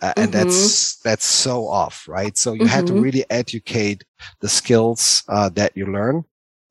Uh, 0.00 0.12
and 0.16 0.32
mm-hmm. 0.32 0.48
that's 0.48 0.96
that's 1.00 1.24
so 1.24 1.66
off 1.66 2.06
right 2.08 2.36
so 2.36 2.52
you 2.52 2.60
mm-hmm. 2.60 2.68
had 2.68 2.86
to 2.86 2.92
mm-hmm. 2.92 3.02
really 3.02 3.24
educate 3.30 4.04
the 4.40 4.48
skills 4.48 5.22
uh, 5.28 5.48
that 5.50 5.76
you 5.76 5.86
learn 5.86 6.24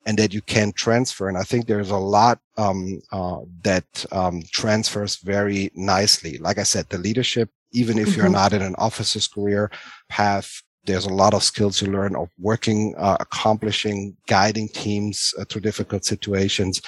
and 0.06 0.18
that 0.18 0.34
you 0.34 0.40
can 0.42 0.72
transfer 0.72 1.28
and 1.28 1.38
i 1.38 1.42
think 1.42 1.66
there's 1.66 1.90
a 1.90 1.96
lot 1.96 2.40
um, 2.56 3.00
uh, 3.12 3.38
that 3.62 3.86
um, 4.12 4.42
transfers 4.52 5.16
very 5.16 5.70
nicely 5.74 6.38
like 6.38 6.58
i 6.58 6.62
said 6.62 6.88
the 6.88 6.98
leadership 6.98 7.48
even 7.72 7.98
if 7.98 8.08
mm-hmm. 8.08 8.22
you're 8.22 8.28
not 8.28 8.52
in 8.52 8.62
an 8.62 8.74
officer's 8.78 9.28
career 9.28 9.70
path 10.08 10.62
there's 10.86 11.06
a 11.06 11.12
lot 11.12 11.34
of 11.34 11.42
skills 11.42 11.82
you 11.82 11.88
learn 11.88 12.16
of 12.16 12.28
working, 12.38 12.94
uh, 12.96 13.16
accomplishing, 13.20 14.16
guiding 14.26 14.68
teams 14.68 15.34
uh, 15.38 15.44
through 15.44 15.60
difficult 15.60 16.04
situations. 16.04 16.80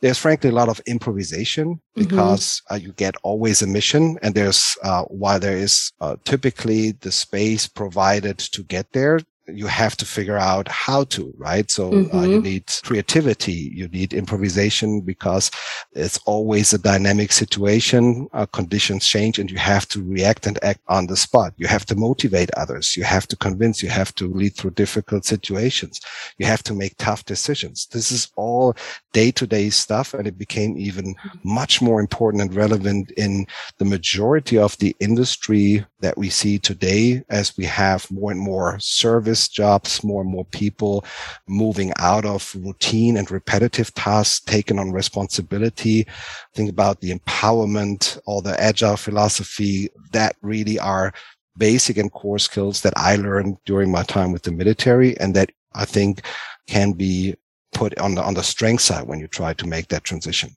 There's 0.00 0.18
frankly 0.18 0.50
a 0.50 0.54
lot 0.54 0.68
of 0.68 0.80
improvisation 0.86 1.74
mm-hmm. 1.76 2.02
because 2.02 2.62
mm-hmm. 2.62 2.74
uh, 2.74 2.78
you 2.78 2.92
get 2.92 3.16
always 3.22 3.62
a 3.62 3.66
mission. 3.66 4.18
And 4.22 4.34
there's, 4.34 4.76
uh, 4.82 5.04
while 5.04 5.40
there 5.40 5.56
is 5.56 5.92
uh, 6.00 6.16
typically 6.24 6.92
the 6.92 7.12
space 7.12 7.66
provided 7.66 8.38
to 8.38 8.62
get 8.62 8.92
there, 8.92 9.20
you 9.48 9.66
have 9.66 9.96
to 9.96 10.04
figure 10.04 10.36
out 10.36 10.66
how 10.68 11.04
to, 11.04 11.32
right? 11.36 11.70
So 11.70 11.90
mm-hmm. 11.90 12.16
uh, 12.16 12.22
you 12.22 12.36
mm-hmm. 12.36 12.42
need 12.42 12.72
creativity, 12.82 13.70
you 13.74 13.88
need 13.88 14.12
improvisation 14.12 15.00
because 15.00 15.50
it's 15.92 16.18
always 16.26 16.72
a 16.72 16.78
dynamic 16.78 17.32
situation. 17.32 18.28
Uh, 18.32 18.46
conditions 18.46 19.06
change 19.06 19.38
and 19.38 19.50
you 19.50 19.58
have 19.58 19.86
to 19.88 20.02
react 20.02 20.46
and 20.46 20.62
act 20.64 20.80
on 20.88 21.06
the 21.06 21.16
spot. 21.16 21.52
You 21.56 21.66
have 21.66 21.86
to 21.86 21.94
motivate 21.94 22.50
others. 22.56 22.96
You 22.96 23.04
have 23.04 23.26
to 23.28 23.36
convince, 23.36 23.82
you 23.82 23.88
have 23.88 24.14
to 24.16 24.28
lead 24.32 24.56
through 24.56 24.72
difficult 24.72 25.24
situations. 25.24 26.00
You 26.38 26.46
have 26.46 26.62
to 26.64 26.74
make 26.74 26.96
tough 26.98 27.24
decisions. 27.24 27.86
This 27.86 28.10
is 28.10 28.28
all 28.36 28.74
day 29.12 29.30
to 29.32 29.46
day 29.46 29.70
stuff. 29.70 30.14
And 30.14 30.26
it 30.26 30.38
became 30.38 30.76
even 30.76 31.14
much 31.44 31.80
more 31.80 32.00
important 32.00 32.42
and 32.42 32.54
relevant 32.54 33.12
in 33.12 33.46
the 33.78 33.84
majority 33.84 34.58
of 34.58 34.76
the 34.78 34.94
industry 35.00 35.84
that 36.00 36.18
we 36.18 36.30
see 36.30 36.58
today 36.58 37.22
as 37.28 37.56
we 37.56 37.64
have 37.64 38.10
more 38.10 38.30
and 38.30 38.40
more 38.40 38.78
service 38.78 39.35
jobs, 39.48 40.02
more 40.02 40.22
and 40.22 40.30
more 40.30 40.44
people 40.46 41.04
moving 41.46 41.92
out 41.98 42.24
of 42.24 42.54
routine 42.58 43.16
and 43.16 43.30
repetitive 43.30 43.92
tasks, 43.94 44.40
taking 44.40 44.78
on 44.78 44.92
responsibility. 44.92 46.06
Think 46.54 46.70
about 46.70 47.00
the 47.00 47.12
empowerment, 47.12 48.18
all 48.26 48.40
the 48.40 48.60
agile 48.60 48.96
philosophy 48.96 49.88
that 50.12 50.36
really 50.42 50.78
are 50.78 51.12
basic 51.58 51.96
and 51.96 52.12
core 52.12 52.38
skills 52.38 52.82
that 52.82 52.92
I 52.96 53.16
learned 53.16 53.56
during 53.64 53.90
my 53.90 54.02
time 54.02 54.32
with 54.32 54.42
the 54.42 54.52
military 54.52 55.18
and 55.18 55.34
that 55.34 55.50
I 55.74 55.84
think 55.84 56.22
can 56.66 56.92
be 56.92 57.34
put 57.72 57.98
on 57.98 58.14
the, 58.14 58.22
on 58.22 58.34
the 58.34 58.42
strength 58.42 58.82
side 58.82 59.06
when 59.06 59.20
you 59.20 59.28
try 59.28 59.52
to 59.54 59.66
make 59.66 59.88
that 59.88 60.04
transition. 60.04 60.50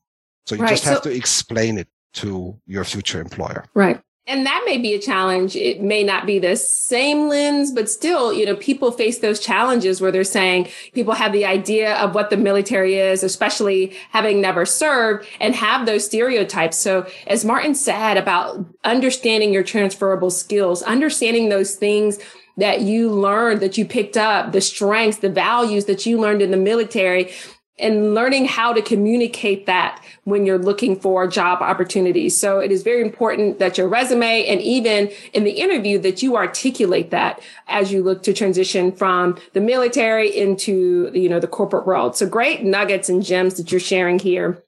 So 0.45 0.55
you 0.55 0.61
right. 0.61 0.69
just 0.69 0.85
have 0.85 1.03
so, 1.03 1.09
to 1.09 1.15
explain 1.15 1.77
it 1.77 1.87
to 2.13 2.59
your 2.65 2.83
future 2.83 3.21
employer. 3.21 3.65
Right. 3.73 4.01
And 4.29 4.45
that 4.45 4.61
may 4.63 4.77
be 4.77 4.93
a 4.93 4.99
challenge. 4.99 5.55
It 5.55 5.81
may 5.81 6.03
not 6.03 6.27
be 6.27 6.37
the 6.37 6.55
same 6.55 7.27
lens, 7.29 7.71
but 7.71 7.89
still, 7.89 8.31
you 8.31 8.45
know, 8.45 8.55
people 8.55 8.91
face 8.91 9.17
those 9.17 9.39
challenges 9.39 9.99
where 9.99 10.11
they're 10.11 10.23
saying 10.23 10.69
people 10.93 11.15
have 11.15 11.31
the 11.31 11.47
idea 11.47 11.95
of 11.95 12.13
what 12.13 12.29
the 12.29 12.37
military 12.37 12.93
is, 12.93 13.23
especially 13.23 13.97
having 14.11 14.39
never 14.39 14.67
served 14.67 15.27
and 15.39 15.55
have 15.55 15.87
those 15.87 16.05
stereotypes. 16.05 16.77
So 16.77 17.07
as 17.25 17.43
Martin 17.43 17.73
said 17.73 18.17
about 18.17 18.63
understanding 18.83 19.51
your 19.51 19.63
transferable 19.63 20.29
skills, 20.29 20.83
understanding 20.83 21.49
those 21.49 21.73
things 21.73 22.19
that 22.57 22.81
you 22.81 23.09
learned, 23.09 23.61
that 23.61 23.79
you 23.79 23.85
picked 23.85 24.15
up, 24.15 24.51
the 24.51 24.61
strengths, 24.61 25.19
the 25.19 25.29
values 25.29 25.85
that 25.85 26.05
you 26.05 26.19
learned 26.19 26.43
in 26.43 26.51
the 26.51 26.57
military, 26.57 27.31
and 27.79 28.13
learning 28.13 28.45
how 28.45 28.73
to 28.73 28.81
communicate 28.81 29.65
that 29.65 30.03
when 30.23 30.45
you're 30.45 30.59
looking 30.59 30.99
for 30.99 31.27
job 31.27 31.61
opportunities. 31.61 32.39
So 32.39 32.59
it 32.59 32.71
is 32.71 32.83
very 32.83 33.01
important 33.01 33.59
that 33.59 33.77
your 33.77 33.87
resume 33.87 34.45
and 34.45 34.61
even 34.61 35.11
in 35.33 35.43
the 35.43 35.51
interview 35.51 35.97
that 35.99 36.21
you 36.21 36.35
articulate 36.35 37.11
that 37.11 37.41
as 37.67 37.91
you 37.91 38.03
look 38.03 38.23
to 38.23 38.33
transition 38.33 38.91
from 38.91 39.37
the 39.53 39.61
military 39.61 40.35
into, 40.35 41.11
you 41.13 41.29
know, 41.29 41.39
the 41.39 41.47
corporate 41.47 41.87
world. 41.87 42.15
So 42.15 42.27
great 42.27 42.63
nuggets 42.63 43.09
and 43.09 43.23
gems 43.23 43.55
that 43.55 43.71
you're 43.71 43.79
sharing 43.79 44.19
here. 44.19 44.63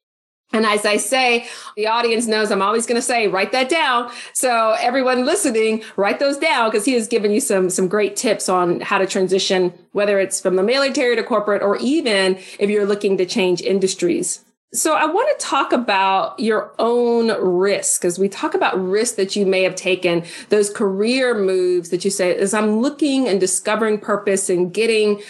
And 0.53 0.65
as 0.65 0.85
I 0.85 0.97
say, 0.97 1.47
the 1.75 1.87
audience 1.87 2.27
knows 2.27 2.51
I'm 2.51 2.61
always 2.61 2.85
going 2.85 2.97
to 2.97 3.01
say, 3.01 3.27
write 3.27 3.51
that 3.53 3.69
down. 3.69 4.11
So 4.33 4.75
everyone 4.79 5.25
listening, 5.25 5.83
write 5.95 6.19
those 6.19 6.37
down 6.37 6.69
because 6.69 6.85
he 6.85 6.93
has 6.93 7.07
given 7.07 7.31
you 7.31 7.39
some, 7.39 7.69
some 7.69 7.87
great 7.87 8.15
tips 8.15 8.49
on 8.49 8.81
how 8.81 8.97
to 8.97 9.07
transition, 9.07 9.73
whether 9.93 10.19
it's 10.19 10.41
from 10.41 10.57
the 10.57 10.63
military 10.63 11.15
to 11.15 11.23
corporate 11.23 11.61
or 11.61 11.77
even 11.77 12.37
if 12.59 12.69
you're 12.69 12.85
looking 12.85 13.17
to 13.17 13.25
change 13.25 13.61
industries. 13.61 14.43
So 14.73 14.95
I 14.95 15.05
want 15.05 15.37
to 15.37 15.45
talk 15.45 15.73
about 15.73 16.39
your 16.39 16.73
own 16.79 17.27
risk 17.41 18.05
as 18.05 18.17
we 18.17 18.29
talk 18.29 18.53
about 18.53 18.81
risks 18.81 19.17
that 19.17 19.35
you 19.35 19.45
may 19.45 19.63
have 19.63 19.75
taken, 19.75 20.23
those 20.47 20.69
career 20.69 21.37
moves 21.37 21.89
that 21.89 22.05
you 22.05 22.11
say, 22.11 22.33
as 22.37 22.53
I'm 22.53 22.79
looking 22.79 23.27
and 23.27 23.37
discovering 23.37 23.99
purpose 23.99 24.49
and 24.49 24.73
getting 24.73 25.21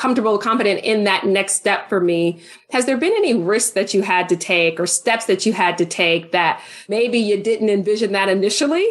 comfortable, 0.00 0.38
confident 0.38 0.80
in 0.82 1.04
that 1.04 1.26
next 1.26 1.56
step 1.56 1.86
for 1.90 2.00
me. 2.00 2.40
Has 2.70 2.86
there 2.86 2.96
been 2.96 3.12
any 3.12 3.34
risks 3.34 3.72
that 3.72 3.92
you 3.92 4.00
had 4.00 4.30
to 4.30 4.36
take 4.36 4.80
or 4.80 4.86
steps 4.86 5.26
that 5.26 5.44
you 5.44 5.52
had 5.52 5.76
to 5.76 5.84
take 5.84 6.32
that 6.32 6.62
maybe 6.88 7.18
you 7.18 7.42
didn't 7.42 7.68
envision 7.68 8.12
that 8.12 8.30
initially, 8.30 8.86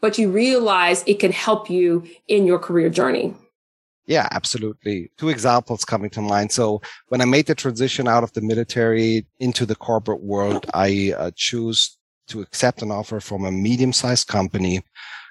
but 0.00 0.16
you 0.16 0.30
realize 0.30 1.04
it 1.06 1.20
can 1.20 1.32
help 1.32 1.68
you 1.68 2.02
in 2.28 2.46
your 2.46 2.58
career 2.58 2.88
journey? 2.88 3.34
Yeah, 4.06 4.26
absolutely. 4.30 5.10
Two 5.18 5.28
examples 5.28 5.84
coming 5.84 6.08
to 6.10 6.22
mind. 6.22 6.50
So 6.50 6.80
when 7.08 7.20
I 7.20 7.26
made 7.26 7.44
the 7.44 7.54
transition 7.54 8.08
out 8.08 8.24
of 8.24 8.32
the 8.32 8.40
military 8.40 9.26
into 9.40 9.66
the 9.66 9.76
corporate 9.76 10.22
world, 10.22 10.64
I 10.72 11.12
uh, 11.18 11.30
choose 11.36 11.98
to 12.28 12.40
accept 12.40 12.80
an 12.80 12.90
offer 12.90 13.20
from 13.20 13.44
a 13.44 13.52
medium 13.52 13.92
sized 13.92 14.28
company, 14.28 14.78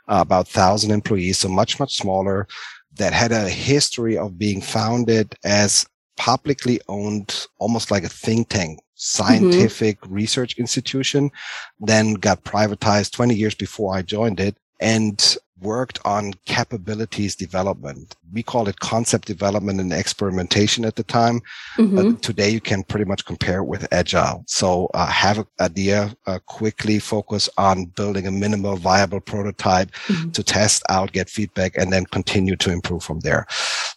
uh, 0.08 0.22
about 0.22 0.48
thousand 0.48 0.92
employees. 0.92 1.40
So 1.40 1.50
much, 1.50 1.80
much 1.80 1.98
smaller 1.98 2.48
that 2.96 3.14
had 3.14 3.32
a 3.32 3.50
history 3.50 4.18
of 4.18 4.38
being 4.38 4.62
founded 4.62 5.36
as 5.44 5.86
publicly 6.18 6.80
owned, 6.88 7.48
almost 7.60 7.92
like 7.92 8.04
a 8.04 8.10
think 8.10 8.50
tank, 8.50 8.80
scientific 8.96 10.00
mm-hmm. 10.02 10.14
research 10.14 10.58
institution, 10.58 11.32
then 11.80 12.14
got 12.14 12.44
privatized 12.44 13.12
20 13.12 13.34
years 13.36 13.56
before 13.56 13.96
I 13.96 14.02
joined 14.02 14.40
it. 14.40 14.56
And 14.80 15.38
worked 15.64 16.00
on 16.06 16.34
capabilities 16.46 17.36
development. 17.36 18.16
We 18.32 18.44
call 18.44 18.68
it 18.68 18.80
concept 18.80 19.28
development 19.28 19.80
and 19.80 19.94
experimentation 19.94 20.86
at 20.86 20.96
the 20.96 21.04
time. 21.04 21.42
Mm-hmm. 21.78 22.18
today 22.18 22.50
you 22.50 22.62
can 22.62 22.84
pretty 22.84 23.06
much 23.06 23.26
compare 23.26 23.60
it 23.60 23.66
with 23.66 23.92
agile. 23.92 24.44
So 24.48 24.90
uh, 24.94 25.08
have 25.08 25.40
an 25.40 25.46
idea, 25.60 26.16
uh, 26.28 26.40
quickly 26.46 27.00
focus 27.00 27.50
on 27.58 27.86
building 27.86 28.28
a 28.28 28.32
minimal 28.32 28.76
viable 28.76 29.22
prototype 29.22 29.92
mm-hmm. 29.92 30.32
to 30.32 30.44
test 30.44 30.84
out, 30.90 31.12
get 31.12 31.30
feedback, 31.30 31.78
and 31.78 31.92
then 31.92 32.06
continue 32.06 32.56
to 32.58 32.72
improve 32.72 33.04
from 33.04 33.22
there. 33.22 33.46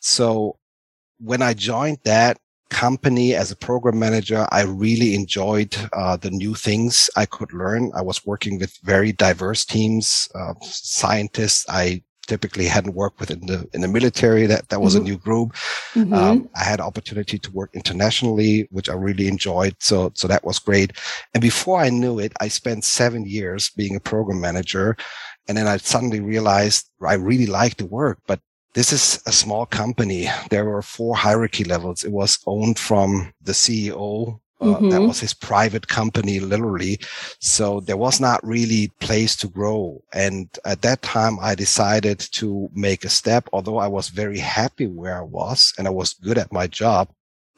So 0.00 0.58
when 1.18 1.42
I 1.42 1.54
joined 1.54 1.98
that, 2.04 2.38
company 2.70 3.34
as 3.34 3.50
a 3.50 3.56
program 3.56 3.98
manager, 3.98 4.46
I 4.50 4.62
really 4.62 5.14
enjoyed 5.14 5.76
uh, 5.92 6.16
the 6.16 6.30
new 6.30 6.54
things 6.54 7.08
I 7.16 7.26
could 7.26 7.52
learn. 7.52 7.92
I 7.94 8.02
was 8.02 8.26
working 8.26 8.58
with 8.58 8.76
very 8.82 9.12
diverse 9.12 9.64
teams, 9.64 10.28
uh, 10.34 10.54
scientists. 10.62 11.64
I 11.68 12.02
typically 12.26 12.66
hadn't 12.66 12.94
worked 12.94 13.20
with 13.20 13.30
in 13.30 13.46
the 13.46 13.68
in 13.72 13.80
the 13.80 13.88
military. 13.88 14.46
That 14.46 14.68
that 14.68 14.80
was 14.80 14.94
mm-hmm. 14.94 15.06
a 15.06 15.08
new 15.08 15.18
group. 15.18 15.52
Mm-hmm. 15.94 16.12
Um, 16.12 16.50
I 16.54 16.64
had 16.64 16.80
opportunity 16.80 17.38
to 17.38 17.50
work 17.52 17.70
internationally, 17.74 18.68
which 18.70 18.88
I 18.88 18.94
really 18.94 19.28
enjoyed. 19.28 19.76
So 19.80 20.12
so 20.14 20.28
that 20.28 20.44
was 20.44 20.58
great. 20.58 20.92
And 21.34 21.40
before 21.40 21.80
I 21.80 21.90
knew 21.90 22.18
it, 22.18 22.32
I 22.40 22.48
spent 22.48 22.84
seven 22.84 23.26
years 23.26 23.70
being 23.70 23.96
a 23.96 24.00
program 24.00 24.40
manager. 24.40 24.96
And 25.48 25.56
then 25.56 25.68
I 25.68 25.76
suddenly 25.76 26.20
realized 26.20 26.90
I 27.00 27.14
really 27.14 27.46
liked 27.46 27.78
the 27.78 27.86
work, 27.86 28.18
but 28.26 28.40
this 28.76 28.92
is 28.92 29.22
a 29.24 29.32
small 29.32 29.64
company. 29.64 30.28
There 30.50 30.66
were 30.66 30.82
four 30.82 31.16
hierarchy 31.16 31.64
levels. 31.64 32.04
It 32.04 32.12
was 32.12 32.38
owned 32.46 32.78
from 32.78 33.32
the 33.40 33.52
CEO. 33.52 34.38
Uh, 34.60 34.66
mm-hmm. 34.66 34.90
That 34.90 35.00
was 35.00 35.18
his 35.18 35.32
private 35.32 35.88
company, 35.88 36.40
literally. 36.40 37.00
So 37.40 37.80
there 37.80 37.96
was 37.96 38.20
not 38.20 38.46
really 38.46 38.88
place 39.00 39.34
to 39.36 39.48
grow. 39.48 40.02
And 40.12 40.50
at 40.66 40.82
that 40.82 41.00
time, 41.00 41.38
I 41.40 41.54
decided 41.54 42.18
to 42.32 42.68
make 42.74 43.06
a 43.06 43.08
step. 43.08 43.48
Although 43.54 43.78
I 43.78 43.86
was 43.86 44.10
very 44.10 44.38
happy 44.38 44.86
where 44.86 45.16
I 45.16 45.22
was 45.22 45.72
and 45.78 45.86
I 45.86 45.90
was 45.90 46.12
good 46.12 46.36
at 46.36 46.52
my 46.52 46.66
job, 46.66 47.08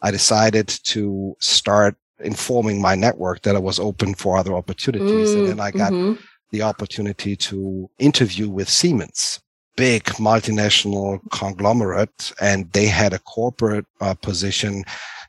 I 0.02 0.12
decided 0.12 0.68
to 0.68 1.36
start 1.40 1.96
informing 2.20 2.80
my 2.80 2.94
network 2.94 3.42
that 3.42 3.56
I 3.56 3.60
was 3.60 3.80
open 3.80 4.14
for 4.14 4.36
other 4.36 4.54
opportunities. 4.54 5.30
Mm-hmm. 5.30 5.38
And 5.40 5.48
then 5.48 5.60
I 5.60 5.72
got 5.72 5.90
mm-hmm. 5.90 6.22
the 6.52 6.62
opportunity 6.62 7.34
to 7.34 7.90
interview 7.98 8.48
with 8.48 8.68
Siemens 8.68 9.40
big 9.78 10.02
multinational 10.18 11.20
conglomerate 11.30 12.32
and 12.40 12.70
they 12.72 12.86
had 12.86 13.12
a 13.12 13.20
corporate 13.20 13.86
uh, 14.00 14.12
position. 14.12 14.84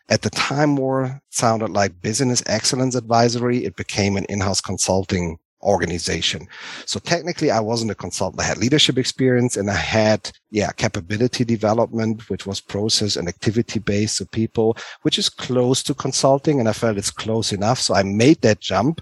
At 0.09 0.23
the 0.23 0.31
time 0.31 0.71
more 0.71 1.21
sounded 1.29 1.69
like 1.69 2.01
business 2.01 2.41
excellence 2.47 2.95
advisory. 2.95 3.63
It 3.63 3.75
became 3.75 4.17
an 4.17 4.25
in-house 4.27 4.59
consulting 4.59 5.37
organization. 5.61 6.47
So 6.85 6.99
technically 6.99 7.51
i 7.51 7.59
wasn't 7.59 7.91
a 7.91 7.95
consultant. 7.95 8.41
I 8.41 8.45
had 8.45 8.57
leadership 8.57 8.97
experience 8.97 9.55
and 9.55 9.69
i 9.69 9.75
had 9.99 10.31
yeah 10.49 10.71
capability 10.71 11.43
development 11.43 12.29
which 12.29 12.47
was 12.47 12.61
process 12.61 13.17
and 13.17 13.27
activity 13.27 13.79
based 13.79 14.15
so 14.17 14.25
people 14.25 14.77
which 15.01 15.19
is 15.19 15.29
close 15.29 15.83
to 15.83 15.93
consulting 15.93 16.59
and 16.59 16.69
i 16.69 16.73
felt 16.73 16.97
it's 16.97 17.11
close 17.11 17.51
enough. 17.51 17.79
So 17.79 17.93
i 17.93 18.03
made 18.03 18.41
that 18.41 18.61
jump 18.61 19.01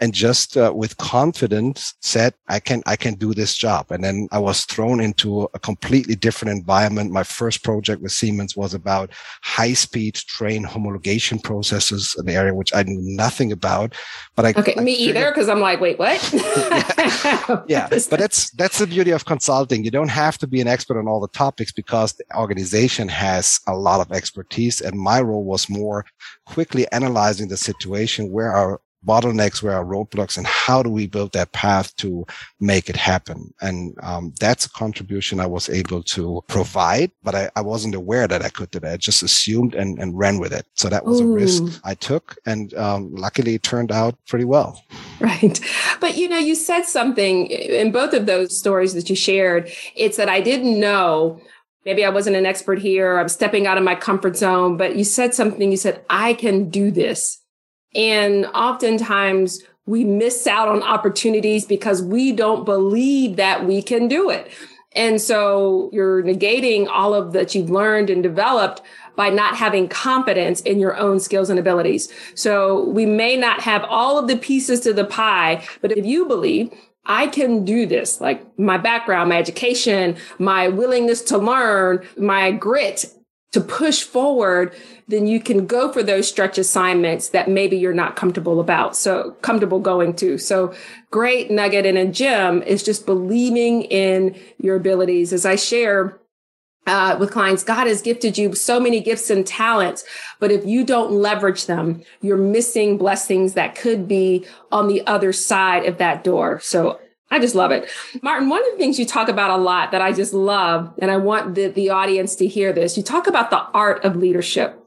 and 0.00 0.12
just 0.12 0.56
uh, 0.56 0.72
with 0.74 0.96
confidence 0.98 1.94
said, 2.00 2.34
I 2.48 2.60
can, 2.60 2.82
I 2.86 2.96
can 2.96 3.14
do 3.14 3.32
this 3.32 3.54
job. 3.54 3.90
And 3.90 4.04
then 4.04 4.28
I 4.30 4.38
was 4.38 4.64
thrown 4.64 5.00
into 5.00 5.48
a 5.54 5.58
completely 5.58 6.14
different 6.14 6.56
environment. 6.56 7.12
My 7.12 7.22
first 7.22 7.64
project 7.64 8.02
with 8.02 8.12
Siemens 8.12 8.56
was 8.56 8.74
about 8.74 9.10
high 9.42 9.72
speed 9.72 10.14
train 10.14 10.64
homologation 10.64 11.42
processes, 11.42 12.14
an 12.18 12.28
area 12.28 12.54
which 12.54 12.74
I 12.74 12.82
knew 12.82 13.00
nothing 13.02 13.52
about, 13.52 13.94
but 14.34 14.44
I, 14.44 14.52
okay, 14.56 14.74
I 14.76 14.82
me 14.82 14.96
figured, 14.96 15.16
either. 15.16 15.32
Cause 15.32 15.48
I'm 15.48 15.60
like, 15.60 15.80
wait, 15.80 15.98
what? 15.98 16.30
yeah, 16.32 17.62
yeah. 17.68 17.88
but 18.10 18.18
that's, 18.18 18.50
that's 18.50 18.78
the 18.78 18.86
beauty 18.86 19.12
of 19.12 19.24
consulting. 19.24 19.84
You 19.84 19.90
don't 19.90 20.08
have 20.08 20.36
to 20.38 20.46
be 20.46 20.60
an 20.60 20.68
expert 20.68 20.98
on 20.98 21.08
all 21.08 21.20
the 21.20 21.28
topics 21.28 21.72
because 21.72 22.12
the 22.12 22.24
organization 22.36 23.08
has 23.08 23.60
a 23.66 23.74
lot 23.74 24.00
of 24.00 24.12
expertise. 24.12 24.80
And 24.80 24.98
my 24.98 25.20
role 25.20 25.44
was 25.44 25.70
more 25.70 26.04
quickly 26.44 26.90
analyzing 26.92 27.48
the 27.48 27.56
situation 27.56 28.30
where 28.30 28.52
our 28.52 28.80
bottlenecks, 29.06 29.62
where 29.62 29.74
are 29.74 29.84
roadblocks, 29.84 30.36
and 30.36 30.46
how 30.46 30.82
do 30.82 30.90
we 30.90 31.06
build 31.06 31.32
that 31.32 31.52
path 31.52 31.94
to 31.96 32.26
make 32.60 32.88
it 32.88 32.96
happen? 32.96 33.52
And 33.60 33.96
um, 34.02 34.34
that's 34.40 34.66
a 34.66 34.70
contribution 34.70 35.40
I 35.40 35.46
was 35.46 35.68
able 35.68 36.02
to 36.02 36.42
provide, 36.48 37.10
but 37.22 37.34
I, 37.34 37.50
I, 37.56 37.60
wasn't 37.60 37.94
aware 37.94 38.28
that 38.28 38.42
I 38.42 38.48
could 38.48 38.70
do 38.70 38.80
that. 38.80 38.92
I 38.92 38.96
just 38.96 39.22
assumed 39.22 39.74
and, 39.74 39.98
and 39.98 40.16
ran 40.16 40.38
with 40.38 40.52
it. 40.52 40.66
So 40.74 40.88
that 40.88 41.04
was 41.04 41.20
Ooh. 41.20 41.32
a 41.32 41.34
risk 41.34 41.80
I 41.84 41.94
took, 41.94 42.36
and 42.46 42.74
um, 42.74 43.14
luckily 43.14 43.54
it 43.54 43.62
turned 43.62 43.92
out 43.92 44.16
pretty 44.26 44.44
well. 44.44 44.82
Right. 45.18 45.58
But 45.98 46.18
you 46.18 46.28
know, 46.28 46.36
you 46.36 46.54
said 46.54 46.82
something 46.82 47.46
in 47.46 47.90
both 47.90 48.12
of 48.12 48.26
those 48.26 48.58
stories 48.58 48.92
that 48.92 49.08
you 49.08 49.16
shared. 49.16 49.72
It's 49.94 50.18
that 50.18 50.28
I 50.28 50.42
didn't 50.42 50.78
know 50.78 51.40
maybe 51.86 52.04
I 52.04 52.10
wasn't 52.10 52.36
an 52.36 52.44
expert 52.44 52.80
here. 52.80 53.18
I'm 53.18 53.28
stepping 53.28 53.66
out 53.66 53.78
of 53.78 53.84
my 53.84 53.94
comfort 53.94 54.36
zone, 54.36 54.76
but 54.76 54.96
you 54.96 55.04
said 55.04 55.32
something. 55.32 55.70
You 55.70 55.78
said, 55.78 56.04
I 56.10 56.34
can 56.34 56.68
do 56.68 56.90
this. 56.90 57.40
And 57.96 58.46
oftentimes 58.46 59.64
we 59.86 60.04
miss 60.04 60.46
out 60.46 60.68
on 60.68 60.82
opportunities 60.82 61.64
because 61.64 62.02
we 62.02 62.32
don't 62.32 62.64
believe 62.64 63.36
that 63.36 63.66
we 63.66 63.82
can 63.82 64.06
do 64.06 64.30
it. 64.30 64.50
And 64.94 65.20
so 65.20 65.90
you're 65.92 66.22
negating 66.22 66.88
all 66.88 67.14
of 67.14 67.32
that 67.32 67.54
you've 67.54 67.70
learned 67.70 68.10
and 68.10 68.22
developed 68.22 68.82
by 69.14 69.30
not 69.30 69.56
having 69.56 69.88
confidence 69.88 70.60
in 70.62 70.78
your 70.78 70.96
own 70.96 71.20
skills 71.20 71.50
and 71.50 71.58
abilities. 71.58 72.12
So 72.34 72.84
we 72.88 73.06
may 73.06 73.36
not 73.36 73.60
have 73.60 73.84
all 73.84 74.18
of 74.18 74.28
the 74.28 74.36
pieces 74.36 74.80
to 74.80 74.92
the 74.92 75.04
pie, 75.04 75.66
but 75.80 75.92
if 75.92 76.04
you 76.04 76.26
believe 76.26 76.70
I 77.06 77.28
can 77.28 77.64
do 77.64 77.86
this, 77.86 78.20
like 78.20 78.58
my 78.58 78.78
background, 78.78 79.30
my 79.30 79.38
education, 79.38 80.16
my 80.38 80.68
willingness 80.68 81.22
to 81.22 81.38
learn, 81.38 82.04
my 82.16 82.50
grit, 82.50 83.06
to 83.56 83.60
push 83.62 84.02
forward, 84.02 84.74
then 85.08 85.26
you 85.26 85.40
can 85.40 85.66
go 85.66 85.90
for 85.90 86.02
those 86.02 86.28
stretch 86.28 86.58
assignments 86.58 87.30
that 87.30 87.48
maybe 87.48 87.74
you're 87.74 87.94
not 87.94 88.14
comfortable 88.14 88.60
about. 88.60 88.94
So 88.94 89.30
comfortable 89.40 89.80
going 89.80 90.14
to. 90.16 90.36
So 90.36 90.74
great 91.10 91.50
nugget 91.50 91.86
in 91.86 91.96
a 91.96 92.04
gym 92.04 92.62
is 92.62 92.82
just 92.82 93.06
believing 93.06 93.84
in 93.84 94.38
your 94.58 94.76
abilities. 94.76 95.32
As 95.32 95.46
I 95.46 95.56
share, 95.56 96.20
uh, 96.86 97.16
with 97.18 97.30
clients, 97.30 97.64
God 97.64 97.86
has 97.86 98.02
gifted 98.02 98.36
you 98.36 98.54
so 98.54 98.78
many 98.78 99.00
gifts 99.00 99.30
and 99.30 99.46
talents, 99.46 100.04
but 100.38 100.52
if 100.52 100.66
you 100.66 100.84
don't 100.84 101.10
leverage 101.10 101.64
them, 101.64 102.02
you're 102.20 102.36
missing 102.36 102.98
blessings 102.98 103.54
that 103.54 103.74
could 103.74 104.06
be 104.06 104.46
on 104.70 104.86
the 104.86 105.04
other 105.06 105.32
side 105.32 105.86
of 105.86 105.96
that 105.96 106.22
door. 106.22 106.60
So 106.60 107.00
I 107.30 107.40
just 107.40 107.54
love 107.54 107.72
it. 107.72 107.88
Martin, 108.22 108.48
one 108.48 108.64
of 108.64 108.70
the 108.72 108.78
things 108.78 108.98
you 108.98 109.06
talk 109.06 109.28
about 109.28 109.50
a 109.50 109.56
lot 109.56 109.90
that 109.90 110.00
I 110.00 110.12
just 110.12 110.32
love, 110.32 110.92
and 110.98 111.10
I 111.10 111.16
want 111.16 111.54
the, 111.56 111.68
the 111.68 111.90
audience 111.90 112.36
to 112.36 112.46
hear 112.46 112.72
this, 112.72 112.96
you 112.96 113.02
talk 113.02 113.26
about 113.26 113.50
the 113.50 113.62
art 113.74 114.04
of 114.04 114.16
leadership. 114.16 114.80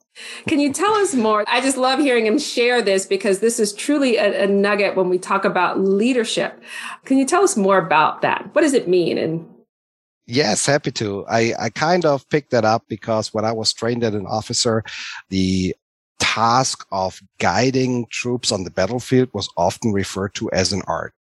Can 0.48 0.60
you 0.60 0.74
tell 0.74 0.94
us 0.96 1.14
more? 1.14 1.44
I 1.48 1.62
just 1.62 1.78
love 1.78 2.00
hearing 2.00 2.26
him 2.26 2.40
share 2.40 2.82
this 2.82 3.06
because 3.06 3.40
this 3.40 3.60
is 3.60 3.74
truly 3.74 4.18
a, 4.18 4.44
a, 4.44 4.48
nugget 4.48 4.96
when 4.96 5.10
we 5.10 5.18
talk 5.18 5.46
about 5.46 5.80
leadership. 5.80 6.62
Can 7.06 7.18
you 7.18 7.26
tell 7.26 7.44
us 7.44 7.56
more 7.56 7.78
about 7.78 8.22
that? 8.22 8.50
What 8.54 8.62
does 8.62 8.74
it 8.74 8.88
mean? 8.88 9.18
And 9.18 9.48
Yes, 10.26 10.66
happy 10.66 10.92
to. 10.92 11.26
I, 11.28 11.54
I 11.60 11.70
kind 11.70 12.06
of 12.06 12.28
picked 12.30 12.52
that 12.52 12.66
up 12.66 12.84
because 12.88 13.34
when 13.34 13.46
I 13.46 13.52
was 13.52 13.74
trained 13.74 14.04
as 14.04 14.14
an 14.14 14.28
officer, 14.28 14.84
the 15.30 15.76
task 16.20 16.86
of 16.92 17.20
guiding 17.40 18.06
troops 18.12 18.52
on 18.52 18.64
the 18.64 18.72
battlefield 18.72 19.30
was 19.34 19.50
often 19.58 19.92
referred 19.92 20.36
to 20.36 20.52
as 20.52 20.72
an 20.72 20.84
art. 20.86 21.14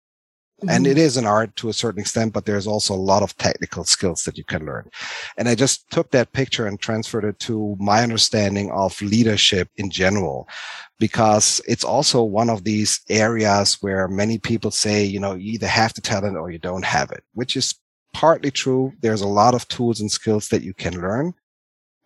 Mm-hmm. 0.60 0.70
And 0.70 0.88
it 0.88 0.98
is 0.98 1.18
an 1.18 1.28
art 1.28 1.56
to 1.58 1.70
a 1.70 1.74
certain 1.74 2.02
extent, 2.02 2.34
but 2.34 2.46
there's 2.46 2.66
also 2.66 2.96
a 2.96 2.96
lot 2.96 3.22
of 3.22 3.38
technical 3.38 3.84
skills 3.84 4.24
that 4.24 4.40
you 4.40 4.44
can 4.44 4.66
learn. 4.66 4.90
And 5.38 5.48
I 5.48 5.54
just 5.54 5.88
took 5.92 6.10
that 6.12 6.34
picture 6.34 6.66
and 6.66 6.80
transferred 6.80 7.26
it 7.26 7.38
to 7.42 7.76
my 7.80 8.02
understanding 8.02 8.72
of 8.72 9.00
leadership 9.00 9.70
in 9.78 9.92
general, 9.92 10.50
because 10.98 11.62
it's 11.68 11.84
also 11.84 12.24
one 12.24 12.50
of 12.50 12.64
these 12.64 13.02
areas 13.08 13.78
where 13.82 14.08
many 14.08 14.40
people 14.40 14.72
say, 14.72 15.06
you 15.06 15.20
know, 15.20 15.36
you 15.36 15.54
either 15.54 15.68
have 15.68 15.94
the 15.94 16.02
talent 16.02 16.38
or 16.38 16.50
you 16.50 16.58
don't 16.58 16.86
have 16.86 17.12
it, 17.12 17.24
which 17.36 17.56
is 17.56 17.76
partly 18.14 18.50
true. 18.50 18.94
There's 19.02 19.22
a 19.22 19.28
lot 19.28 19.54
of 19.54 19.68
tools 19.68 20.02
and 20.02 20.12
skills 20.12 20.50
that 20.50 20.64
you 20.64 20.74
can 20.74 21.00
learn, 21.00 21.36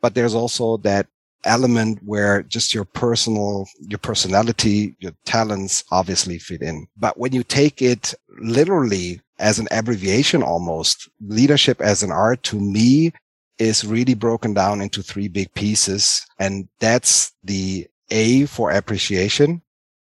but 0.01 0.13
there's 0.13 0.35
also 0.35 0.75
that 0.77 1.07
element 1.43 1.99
where 2.03 2.43
just 2.43 2.73
your 2.73 2.85
personal, 2.85 3.67
your 3.79 3.99
personality, 3.99 4.95
your 4.99 5.13
talents 5.25 5.83
obviously 5.91 6.37
fit 6.39 6.61
in. 6.61 6.87
But 6.97 7.17
when 7.17 7.33
you 7.33 7.43
take 7.43 7.81
it 7.81 8.13
literally 8.39 9.21
as 9.39 9.59
an 9.59 9.67
abbreviation 9.71 10.43
almost, 10.43 11.09
leadership 11.27 11.81
as 11.81 12.03
an 12.03 12.11
art 12.11 12.43
to 12.43 12.59
me 12.59 13.11
is 13.57 13.85
really 13.85 14.13
broken 14.13 14.53
down 14.53 14.81
into 14.81 15.01
three 15.03 15.27
big 15.27 15.53
pieces. 15.53 16.25
And 16.39 16.67
that's 16.79 17.31
the 17.43 17.87
A 18.09 18.45
for 18.45 18.71
appreciation. 18.71 19.61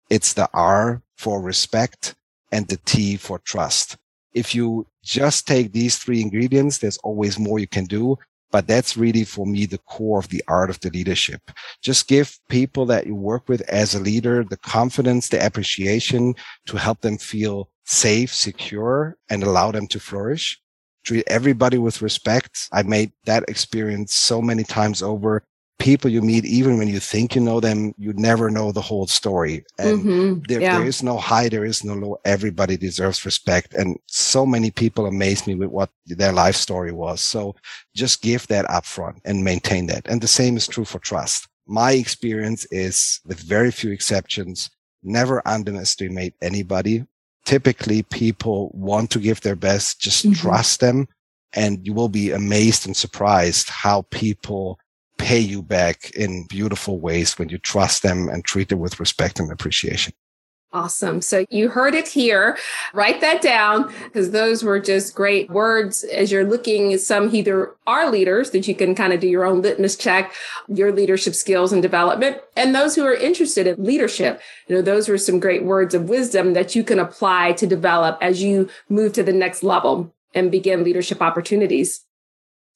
It's 0.09 0.33
the 0.33 0.49
R 0.53 1.01
for 1.17 1.41
respect 1.41 2.15
and 2.51 2.67
the 2.67 2.77
T 2.85 3.17
for 3.17 3.39
trust. 3.39 3.97
If 4.33 4.53
you 4.53 4.87
just 5.03 5.47
take 5.47 5.71
these 5.71 5.97
three 5.97 6.21
ingredients. 6.21 6.77
There's 6.77 6.97
always 6.97 7.39
more 7.39 7.59
you 7.59 7.67
can 7.67 7.85
do. 7.85 8.17
But 8.51 8.67
that's 8.67 8.97
really 8.97 9.23
for 9.23 9.45
me 9.45 9.65
the 9.65 9.77
core 9.79 10.19
of 10.19 10.29
the 10.29 10.43
art 10.47 10.69
of 10.69 10.79
the 10.79 10.89
leadership. 10.89 11.51
Just 11.81 12.07
give 12.07 12.37
people 12.49 12.85
that 12.87 13.05
you 13.05 13.15
work 13.15 13.47
with 13.47 13.61
as 13.69 13.93
a 13.93 13.99
leader 13.99 14.43
the 14.43 14.57
confidence, 14.57 15.29
the 15.29 15.45
appreciation 15.45 16.33
to 16.65 16.77
help 16.77 17.01
them 17.01 17.17
feel 17.17 17.69
safe, 17.85 18.33
secure, 18.33 19.17
and 19.29 19.43
allow 19.43 19.71
them 19.71 19.87
to 19.87 19.99
flourish. 19.99 20.59
Treat 21.03 21.23
everybody 21.27 21.77
with 21.77 22.01
respect. 22.01 22.67
I 22.71 22.83
made 22.83 23.11
that 23.25 23.45
experience 23.47 24.13
so 24.13 24.41
many 24.41 24.63
times 24.63 25.01
over 25.01 25.43
people 25.79 26.11
you 26.11 26.21
meet, 26.21 26.45
even 26.45 26.77
when 26.77 26.89
you 26.89 26.99
think 26.99 27.35
you 27.35 27.41
know 27.41 27.59
them, 27.59 27.93
you 27.97 28.13
never 28.13 28.51
know 28.51 28.71
the 28.71 28.81
whole 28.81 29.07
story. 29.07 29.65
And 29.79 30.03
mm-hmm. 30.03 30.39
there, 30.47 30.61
yeah. 30.61 30.77
there 30.77 30.87
is 30.87 31.01
no 31.01 31.17
high, 31.17 31.49
there 31.49 31.65
is 31.65 31.83
no 31.83 31.93
low. 31.93 32.17
Everybody 32.25 32.77
deserves 32.77 33.25
respect. 33.25 33.73
And 33.73 33.97
so 34.05 34.45
many 34.45 34.71
people 34.71 35.05
amaze 35.05 35.47
me 35.47 35.55
with 35.55 35.69
what 35.69 35.89
their 36.05 36.33
life 36.33 36.55
story 36.55 36.91
was. 36.91 37.21
So 37.21 37.55
just 37.95 38.21
give 38.21 38.45
that 38.47 38.65
upfront 38.65 39.19
and 39.25 39.43
maintain 39.43 39.87
that. 39.87 40.07
And 40.07 40.21
the 40.21 40.27
same 40.27 40.57
is 40.57 40.67
true 40.67 40.85
for 40.85 40.99
trust. 40.99 41.47
My 41.65 41.93
experience 41.93 42.65
is 42.71 43.21
with 43.25 43.39
very 43.39 43.71
few 43.71 43.91
exceptions, 43.91 44.69
never 45.01 45.41
underestimate 45.47 46.35
anybody. 46.41 47.05
Typically 47.45 48.03
people 48.03 48.69
want 48.73 49.11
to 49.11 49.19
give 49.19 49.41
their 49.41 49.55
best. 49.55 49.99
Just 50.01 50.25
mm-hmm. 50.25 50.33
trust 50.33 50.81
them 50.81 51.07
and 51.53 51.85
you 51.85 51.93
will 51.93 52.09
be 52.09 52.31
amazed 52.31 52.85
and 52.85 52.95
surprised 52.95 53.69
how 53.69 54.03
people 54.11 54.77
pay 55.19 55.39
you 55.39 55.61
back 55.61 56.09
in 56.11 56.47
beautiful 56.47 56.99
ways 56.99 57.37
when 57.37 57.49
you 57.49 57.59
trust 57.59 58.01
them 58.01 58.29
and 58.29 58.43
treat 58.43 58.69
them 58.69 58.79
with 58.79 58.99
respect 58.99 59.39
and 59.39 59.51
appreciation. 59.51 60.13
Awesome. 60.71 61.19
So 61.21 61.45
you 61.49 61.67
heard 61.67 61.95
it 61.95 62.07
here. 62.07 62.55
Write 62.93 63.21
that 63.21 63.41
down 63.41 63.91
because 64.03 64.29
those 64.29 64.63
were 64.63 64.79
just 64.79 65.15
great 65.15 65.49
words 65.49 66.03
as 66.03 66.31
you're 66.31 66.45
looking 66.45 66.93
at 66.93 67.01
some 67.01 67.33
either 67.33 67.75
are 67.87 68.11
leaders 68.11 68.51
that 68.51 68.67
you 68.67 68.75
can 68.75 68.93
kind 68.93 69.11
of 69.11 69.19
do 69.19 69.27
your 69.27 69.45
own 69.45 69.63
litmus 69.63 69.95
check, 69.95 70.31
your 70.67 70.91
leadership 70.91 71.33
skills 71.33 71.73
and 71.73 71.81
development, 71.81 72.37
and 72.55 72.75
those 72.75 72.95
who 72.95 73.03
are 73.03 73.15
interested 73.15 73.65
in 73.65 73.83
leadership. 73.83 74.41
You 74.67 74.75
know, 74.75 74.83
those 74.83 75.09
were 75.09 75.17
some 75.17 75.39
great 75.39 75.63
words 75.63 75.95
of 75.95 76.07
wisdom 76.07 76.53
that 76.53 76.75
you 76.75 76.83
can 76.83 76.99
apply 76.99 77.53
to 77.53 77.65
develop 77.65 78.19
as 78.21 78.43
you 78.43 78.69
move 78.89 79.13
to 79.13 79.23
the 79.23 79.33
next 79.33 79.63
level 79.63 80.13
and 80.35 80.51
begin 80.51 80.83
leadership 80.83 81.19
opportunities. 81.19 82.05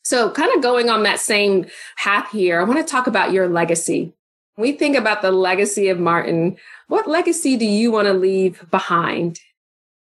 So, 0.04 0.30
kind 0.32 0.54
of 0.54 0.62
going 0.62 0.90
on 0.90 1.04
that 1.04 1.20
same 1.20 1.66
path 1.98 2.30
here, 2.32 2.60
I 2.60 2.64
want 2.64 2.86
to 2.86 2.92
talk 2.92 3.08
about 3.08 3.32
your 3.32 3.48
legacy. 3.48 4.14
When 4.56 4.70
we 4.70 4.78
think 4.78 4.96
about 4.96 5.22
the 5.22 5.32
legacy 5.32 5.90
of 5.90 6.00
Martin, 6.00 6.58
what 6.88 7.08
legacy 7.08 7.58
do 7.58 7.66
you 7.66 7.92
want 7.92 8.08
to 8.08 8.14
leave 8.14 8.70
behind? 8.70 9.40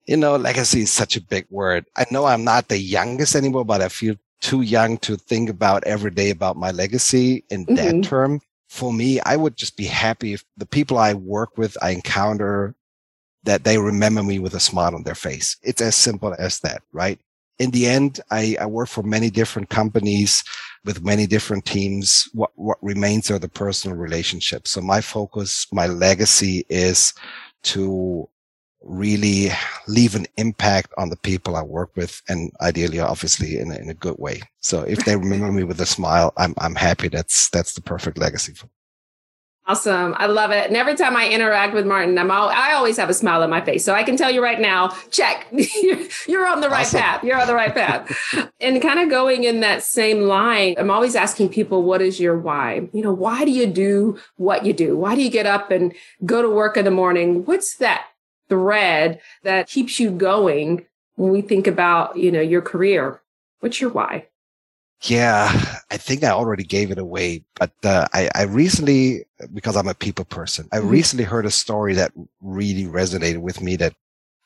You 0.07 0.17
know, 0.17 0.37
legacy 0.37 0.83
is 0.83 0.93
such 0.93 1.17
a 1.17 1.23
big 1.23 1.47
word. 1.51 1.87
I 1.97 2.07
know 2.11 2.27
I'm 2.27 2.45
not 2.45 2.69
the 2.69 2.79
youngest 2.79 3.35
anymore, 3.35 3.65
but 3.65 3.81
I 3.81 3.89
feel 3.89 4.15
too 4.41 4.63
young 4.63 4.99
to 4.99 5.17
think 5.17 5.51
about 5.51 5.85
every 5.85 6.11
day 6.11 6.31
about 6.31 6.57
my 6.57 6.71
legacy 6.71 7.45
in 7.51 7.67
mm-hmm. 7.67 7.75
that 7.75 8.05
term. 8.05 8.41
For 8.69 8.93
me, 8.93 9.21
I 9.21 9.37
would 9.37 9.57
just 9.57 9.77
be 9.77 9.87
happy 9.87 10.35
if 10.35 10.45
the 10.57 10.67
people 10.67 10.99
I 10.99 11.15
work 11.15 11.57
with, 11.57 11.77
I 11.83 11.91
encounter, 11.91 12.75
that 13.45 13.65
they 13.65 13.79
remember 13.79 14.23
me 14.23 14.39
with 14.39 14.55
a 14.55 14.61
smile 14.61 14.95
on 14.95 15.05
their 15.05 15.15
face. 15.15 15.57
It's 15.63 15.81
as 15.81 15.97
simple 15.97 16.35
as 16.39 16.61
that, 16.61 16.83
right? 16.93 17.19
In 17.59 17.71
the 17.71 17.87
end, 17.87 18.21
I, 18.31 18.57
I 18.61 18.67
work 18.67 18.89
for 18.89 19.03
many 19.03 19.31
different 19.31 19.69
companies 19.69 20.45
with 20.85 21.05
many 21.05 21.27
different 21.27 21.65
teams. 21.65 22.29
What, 22.33 22.51
what 22.55 22.79
remains 22.83 23.31
are 23.31 23.39
the 23.39 23.49
personal 23.49 23.97
relationships. 23.97 24.71
So 24.71 24.81
my 24.81 25.01
focus, 25.01 25.67
my 25.73 25.87
legacy 25.87 26.65
is 26.69 27.15
to 27.65 28.29
really 28.83 29.51
leave 29.89 30.15
an 30.15 30.27
impact 30.37 30.95
on 30.97 31.11
the 31.11 31.17
people 31.17 31.57
I 31.57 31.63
work 31.63 31.91
with 31.97 32.23
and 32.29 32.53
ideally, 32.61 33.01
obviously 33.01 33.59
in 33.59 33.73
a, 33.73 33.77
in 33.77 33.91
a 33.91 33.95
good 33.95 34.17
way. 34.19 34.41
So 34.61 34.83
if 34.83 35.05
they 35.05 35.17
remember 35.17 35.51
me 35.51 35.65
with 35.65 35.81
a 35.81 35.87
smile, 35.87 36.33
I'm, 36.37 36.55
I'm 36.59 36.77
happy. 36.77 37.09
That's, 37.09 37.51
that's 37.51 37.75
the 37.75 37.83
perfect 37.83 38.19
legacy 38.19 38.55
for 38.55 38.67
me. 38.67 38.73
Awesome. 39.69 40.15
I 40.17 40.25
love 40.29 40.51
it. 40.51 40.67
And 40.67 40.79
every 40.79 40.95
time 40.95 41.15
I 41.15 41.29
interact 41.29 41.75
with 41.75 41.85
Martin, 41.85 42.17
I'm 42.17 42.31
all, 42.31 42.49
I 42.49 42.73
always 42.73 42.97
have 42.97 43.11
a 43.11 43.15
smile 43.15 43.43
on 43.43 43.51
my 43.51 43.61
face. 43.61 43.85
So 43.85 43.93
I 43.93 44.03
can 44.03 44.17
tell 44.17 44.31
you 44.31 44.43
right 44.43 44.59
now, 44.59 44.97
check, 45.11 45.47
you're 46.27 46.47
on 46.47 46.63
the 46.63 46.71
right 46.71 46.87
awesome. 46.87 47.01
path. 47.01 47.23
You're 47.23 47.39
on 47.39 47.47
the 47.47 47.55
right 47.55 47.75
path. 47.75 48.51
and 48.61 48.81
kind 48.81 48.99
of 48.99 49.11
going 49.11 49.45
in 49.45 49.61
that 49.61 49.83
same 49.83 50.23
line, 50.23 50.75
I'm 50.79 50.91
always 50.91 51.15
asking 51.15 51.51
people, 51.51 51.83
what 51.83 52.01
is 52.01 52.19
your 52.19 52.39
why? 52.39 52.89
You 52.95 53.03
know, 53.03 53.13
why 53.13 53.45
do 53.45 53.51
you 53.51 53.67
do 53.67 54.19
what 54.37 54.65
you 54.65 54.73
do? 54.73 54.97
Why 54.97 55.15
do 55.15 55.23
you 55.23 55.31
get 55.31 55.45
up 55.45 55.71
and 55.71 55.93
go 56.25 56.41
to 56.41 56.49
work 56.49 56.79
in 56.79 56.87
the 56.87 56.91
morning? 56.91 57.45
What's 57.45 57.77
that 57.77 58.07
thread 58.49 59.21
that 59.43 59.69
keeps 59.69 60.01
you 60.01 60.11
going 60.11 60.87
when 61.17 61.31
we 61.31 61.43
think 61.43 61.67
about, 61.67 62.17
you 62.17 62.33
know, 62.33 62.41
your 62.41 62.63
career? 62.63 63.21
What's 63.61 63.83
your 63.83 63.91
why? 63.91 64.29
Yeah, 65.03 65.49
I 65.91 65.97
think 65.97 66.25
I 66.25 66.31
already 66.31 66.65
gave 66.65 66.91
it 66.91 66.99
away, 66.99 67.45
but 67.55 67.71
uh, 67.85 68.09
I, 68.13 68.29
I 68.35 68.43
recently, 68.43 69.27
because 69.55 69.77
I'm 69.77 69.87
a 69.87 69.95
people 69.95 70.25
person, 70.25 70.69
I 70.73 70.79
mm-hmm. 70.79 70.89
recently 70.89 71.25
heard 71.25 71.47
a 71.47 71.53
story 71.53 71.95
that 71.95 72.13
really 72.41 72.85
resonated 72.85 73.39
with 73.39 73.61
me 73.61 73.77
that 73.77 73.95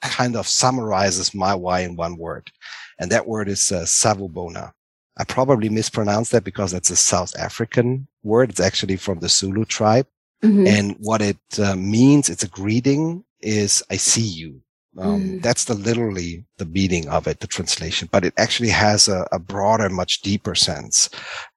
kind 0.02 0.36
of 0.36 0.46
summarizes 0.46 1.34
my 1.34 1.54
why 1.54 1.80
in 1.80 1.96
one 1.96 2.18
word. 2.18 2.50
And 2.98 3.10
that 3.10 3.26
word 3.26 3.48
is 3.48 3.72
uh, 3.72 3.82
Savubona. 3.82 4.72
I 5.16 5.24
probably 5.24 5.68
mispronounced 5.68 6.32
that 6.32 6.44
because 6.44 6.72
it's 6.72 6.90
a 6.90 6.96
South 6.96 7.34
African 7.38 8.08
word. 8.22 8.50
It's 8.50 8.60
actually 8.60 8.96
from 8.96 9.20
the 9.20 9.28
Zulu 9.28 9.64
tribe. 9.64 10.06
Mm-hmm. 10.42 10.66
And 10.66 10.96
what 10.98 11.22
it 11.22 11.38
uh, 11.58 11.76
means, 11.76 12.28
it's 12.28 12.42
a 12.42 12.48
greeting 12.48 13.24
is 13.40 13.82
I 13.90 13.96
see 13.96 14.22
you. 14.22 14.60
Um, 14.98 15.22
mm. 15.22 15.42
That's 15.42 15.64
the 15.64 15.74
literally 15.74 16.44
the 16.58 16.66
meaning 16.66 17.08
of 17.08 17.26
it, 17.26 17.40
the 17.40 17.46
translation, 17.46 18.08
but 18.12 18.24
it 18.24 18.34
actually 18.36 18.68
has 18.68 19.08
a, 19.08 19.26
a, 19.32 19.38
broader, 19.38 19.88
much 19.88 20.20
deeper 20.20 20.54
sense. 20.54 21.08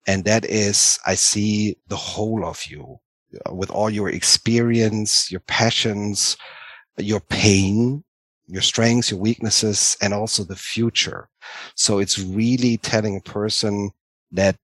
And 0.08 0.24
that 0.24 0.46
is, 0.46 1.00
I 1.06 1.16
see 1.16 1.78
the 1.88 1.98
whole 1.98 2.46
of 2.46 2.66
you 2.66 3.00
uh, 3.46 3.54
with 3.54 3.70
all 3.70 3.90
your 3.90 4.10
experience, 4.10 5.30
your 5.32 5.42
passions, 5.42 6.38
your 6.98 7.20
pain, 7.20 8.06
your 8.48 8.62
strengths, 8.62 9.12
your 9.12 9.20
weaknesses, 9.20 9.98
and 10.02 10.14
also 10.14 10.44
the 10.44 10.56
future. 10.56 11.28
So 11.76 12.00
it's 12.00 12.18
really 12.20 12.78
telling 12.78 13.18
a 13.18 13.30
person 13.30 13.92
that 14.32 14.58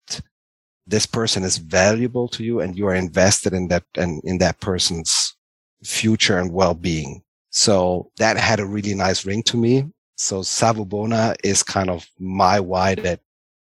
this 0.86 1.06
person 1.06 1.42
is 1.44 1.58
valuable 1.58 2.28
to 2.28 2.42
you 2.42 2.60
and 2.60 2.76
you 2.76 2.86
are 2.86 2.94
invested 2.94 3.52
in 3.52 3.68
that 3.68 3.84
and 3.96 4.22
in 4.24 4.38
that 4.38 4.60
person's 4.60 5.36
future 5.84 6.38
and 6.38 6.52
well-being. 6.52 7.22
So 7.52 8.10
that 8.16 8.36
had 8.36 8.60
a 8.60 8.66
really 8.66 8.94
nice 8.94 9.24
ring 9.24 9.42
to 9.44 9.56
me. 9.56 9.84
So 10.16 10.40
Savubona 10.40 11.36
is 11.44 11.62
kind 11.62 11.90
of 11.90 12.06
my 12.18 12.58
why 12.58 12.94
that 12.96 13.20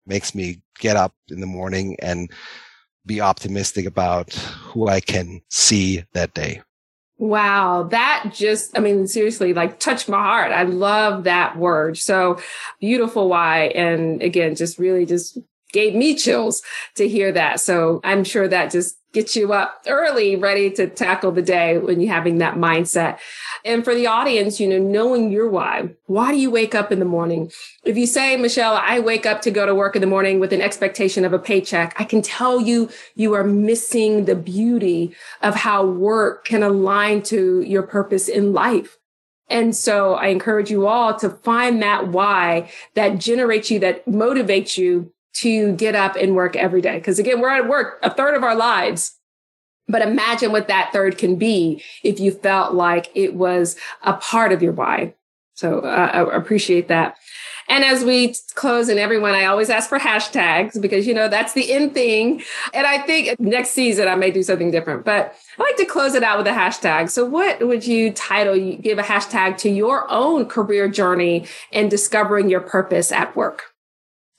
makes 0.07 0.33
me 0.33 0.61
get 0.79 0.95
up 0.95 1.13
in 1.29 1.41
the 1.41 1.47
morning 1.47 1.97
and 2.01 2.31
be 3.05 3.21
optimistic 3.21 3.85
about 3.85 4.33
who 4.33 4.87
I 4.87 5.01
can 5.01 5.41
see 5.49 6.03
that 6.13 6.33
day. 6.33 6.61
Wow, 7.17 7.83
that 7.91 8.31
just, 8.33 8.77
I 8.77 8.81
mean, 8.81 9.07
seriously, 9.07 9.53
like 9.53 9.79
touched 9.79 10.09
my 10.09 10.17
heart. 10.17 10.51
I 10.51 10.63
love 10.63 11.25
that 11.25 11.57
word. 11.57 11.97
So 11.97 12.39
beautiful 12.79 13.29
why. 13.29 13.65
And 13.75 14.21
again, 14.21 14.55
just 14.55 14.79
really 14.79 15.05
just 15.05 15.37
gave 15.73 15.93
me 15.93 16.15
chills 16.15 16.61
to 16.95 17.07
hear 17.07 17.31
that. 17.33 17.59
So 17.59 17.99
I'm 18.03 18.23
sure 18.23 18.47
that 18.47 18.71
just 18.71 18.97
gets 19.13 19.35
you 19.35 19.53
up 19.53 19.83
early, 19.87 20.35
ready 20.35 20.71
to 20.71 20.87
tackle 20.87 21.31
the 21.31 21.41
day 21.41 21.77
when 21.77 22.01
you're 22.01 22.11
having 22.11 22.39
that 22.39 22.55
mindset. 22.55 23.19
And 23.63 23.83
for 23.85 23.93
the 23.93 24.07
audience, 24.07 24.59
you 24.59 24.67
know, 24.67 24.79
knowing 24.79 25.31
your 25.31 25.47
why, 25.47 25.89
why 26.07 26.31
do 26.31 26.39
you 26.39 26.49
wake 26.49 26.73
up 26.73 26.91
in 26.91 26.97
the 26.97 27.05
morning? 27.05 27.51
If 27.85 27.95
you 27.95 28.07
say, 28.07 28.35
Michelle, 28.37 28.75
I 28.75 28.99
wake 28.99 29.27
up 29.27 29.41
to 29.43 29.51
go 29.51 29.67
to 29.67 29.75
work 29.75 29.95
in 29.95 30.01
the 30.01 30.07
morning 30.07 30.39
with 30.39 30.51
an 30.51 30.61
expectation 30.61 31.25
of 31.25 31.31
a 31.31 31.39
paycheck, 31.39 31.93
I 31.99 32.05
can 32.05 32.23
tell 32.23 32.59
you, 32.59 32.89
you 33.15 33.33
are 33.35 33.43
missing 33.43 34.25
the 34.25 34.35
beauty 34.35 35.15
of 35.41 35.55
how 35.55 35.85
work 35.85 36.45
can 36.45 36.63
align 36.63 37.21
to 37.23 37.61
your 37.61 37.83
purpose 37.83 38.27
in 38.27 38.51
life. 38.51 38.97
And 39.47 39.75
so 39.75 40.15
I 40.15 40.27
encourage 40.27 40.71
you 40.71 40.87
all 40.87 41.13
to 41.19 41.29
find 41.29 41.83
that 41.83 42.07
why 42.07 42.71
that 42.95 43.19
generates 43.19 43.69
you, 43.69 43.77
that 43.79 44.03
motivates 44.07 44.77
you 44.77 45.12
to 45.33 45.73
get 45.73 45.95
up 45.95 46.15
and 46.15 46.35
work 46.35 46.55
every 46.55 46.81
day. 46.81 46.97
Because 46.97 47.19
again, 47.19 47.41
we're 47.41 47.49
at 47.49 47.67
work 47.67 47.99
a 48.03 48.13
third 48.13 48.35
of 48.35 48.43
our 48.43 48.55
lives. 48.55 49.17
But 49.87 50.01
imagine 50.01 50.51
what 50.51 50.69
that 50.69 50.91
third 50.93 51.17
can 51.17 51.35
be 51.35 51.83
if 52.03 52.19
you 52.19 52.31
felt 52.31 52.73
like 52.73 53.09
it 53.15 53.33
was 53.35 53.75
a 54.03 54.13
part 54.13 54.53
of 54.53 54.63
your 54.63 54.71
why. 54.71 55.13
So 55.55 55.79
uh, 55.81 56.09
I 56.13 56.35
appreciate 56.35 56.87
that. 56.87 57.17
And 57.69 57.83
as 57.83 58.03
we 58.03 58.35
close 58.55 58.89
and 58.89 58.99
everyone, 58.99 59.33
I 59.33 59.45
always 59.45 59.69
ask 59.69 59.87
for 59.87 59.99
hashtags 59.99 60.81
because, 60.81 61.07
you 61.07 61.13
know, 61.13 61.27
that's 61.29 61.53
the 61.53 61.71
end 61.71 61.93
thing. 61.93 62.41
And 62.73 62.85
I 62.85 62.99
think 62.99 63.39
next 63.39 63.69
season 63.69 64.07
I 64.07 64.15
may 64.15 64.31
do 64.31 64.43
something 64.43 64.71
different, 64.71 65.05
but 65.05 65.35
I 65.57 65.61
like 65.61 65.77
to 65.77 65.85
close 65.85 66.13
it 66.13 66.23
out 66.23 66.37
with 66.37 66.47
a 66.47 66.51
hashtag. 66.51 67.09
So 67.09 67.25
what 67.25 67.65
would 67.65 67.85
you 67.85 68.11
title, 68.11 68.55
you 68.55 68.75
give 68.75 68.99
a 68.99 69.03
hashtag 69.03 69.57
to 69.59 69.69
your 69.69 70.09
own 70.11 70.45
career 70.45 70.89
journey 70.89 71.45
and 71.71 71.89
discovering 71.89 72.49
your 72.49 72.61
purpose 72.61 73.11
at 73.11 73.35
work? 73.35 73.72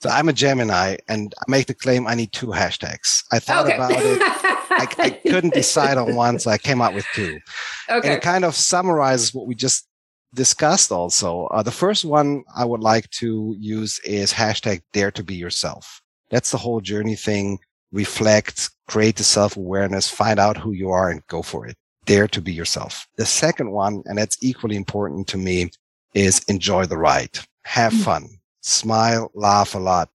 So 0.01 0.09
I'm 0.09 0.29
a 0.29 0.33
Gemini 0.33 0.97
and 1.07 1.33
I 1.39 1.43
make 1.49 1.67
the 1.67 1.73
claim 1.73 2.07
I 2.07 2.15
need 2.15 2.31
two 2.31 2.47
hashtags. 2.47 3.23
I 3.31 3.39
thought 3.39 3.65
okay. 3.65 3.75
about 3.75 3.91
it. 3.91 4.19
I, 4.21 4.87
I, 4.99 5.09
couldn't 5.29 5.53
decide 5.53 5.97
on 5.97 6.15
one, 6.15 6.39
so 6.39 6.51
I 6.51 6.57
came 6.57 6.81
out 6.81 6.93
with 6.93 7.05
two. 7.13 7.39
Okay. 7.89 8.07
And 8.07 8.17
it 8.17 8.21
kind 8.21 8.43
of 8.45 8.55
summarizes 8.55 9.33
what 9.33 9.47
we 9.47 9.55
just 9.55 9.87
discussed 10.33 10.91
also. 10.91 11.45
Uh, 11.47 11.63
the 11.63 11.71
first 11.71 12.03
one 12.03 12.43
I 12.55 12.65
would 12.65 12.81
like 12.81 13.09
to 13.11 13.55
use 13.57 13.99
is 13.99 14.33
hashtag 14.33 14.81
dare 14.91 15.11
to 15.11 15.23
be 15.23 15.35
yourself. 15.35 16.01
That's 16.29 16.51
the 16.51 16.57
whole 16.57 16.81
journey 16.81 17.15
thing. 17.15 17.59
Reflect, 17.91 18.69
create 18.87 19.15
the 19.15 19.23
self 19.23 19.55
awareness, 19.55 20.09
find 20.09 20.39
out 20.39 20.57
who 20.57 20.71
you 20.71 20.89
are 20.89 21.09
and 21.09 21.25
go 21.27 21.41
for 21.41 21.65
it. 21.65 21.77
Dare 22.05 22.27
to 22.27 22.41
be 22.41 22.53
yourself. 22.53 23.07
The 23.17 23.25
second 23.25 23.71
one, 23.71 24.03
and 24.05 24.17
that's 24.17 24.37
equally 24.43 24.75
important 24.75 25.27
to 25.29 25.37
me, 25.37 25.71
is 26.13 26.43
enjoy 26.47 26.85
the 26.85 26.97
ride. 26.97 27.39
Have 27.63 27.93
mm. 27.93 28.03
fun 28.03 28.29
smile, 28.65 29.31
laugh 29.33 29.75
a 29.75 29.79
lot. 29.79 30.09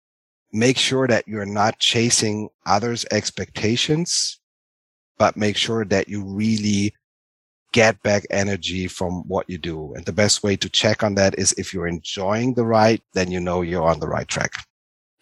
Make 0.53 0.77
sure 0.77 1.07
that 1.07 1.27
you're 1.27 1.45
not 1.45 1.79
chasing 1.79 2.49
others' 2.65 3.05
expectations, 3.11 4.39
but 5.17 5.35
make 5.35 5.57
sure 5.57 5.83
that 5.85 6.07
you 6.07 6.23
really 6.23 6.93
get 7.73 8.01
back 8.01 8.25
energy 8.29 8.87
from 8.87 9.27
what 9.27 9.49
you 9.49 9.57
do. 9.57 9.93
And 9.93 10.05
the 10.05 10.13
best 10.13 10.41
way 10.41 10.55
to 10.55 10.69
check 10.69 11.03
on 11.03 11.15
that 11.15 11.37
is 11.37 11.53
if 11.57 11.73
you're 11.73 11.87
enjoying 11.87 12.53
the 12.53 12.65
ride, 12.65 13.01
then 13.13 13.29
you 13.29 13.41
know 13.41 13.61
you're 13.61 13.87
on 13.87 13.99
the 13.99 14.07
right 14.07 14.27
track. 14.27 14.53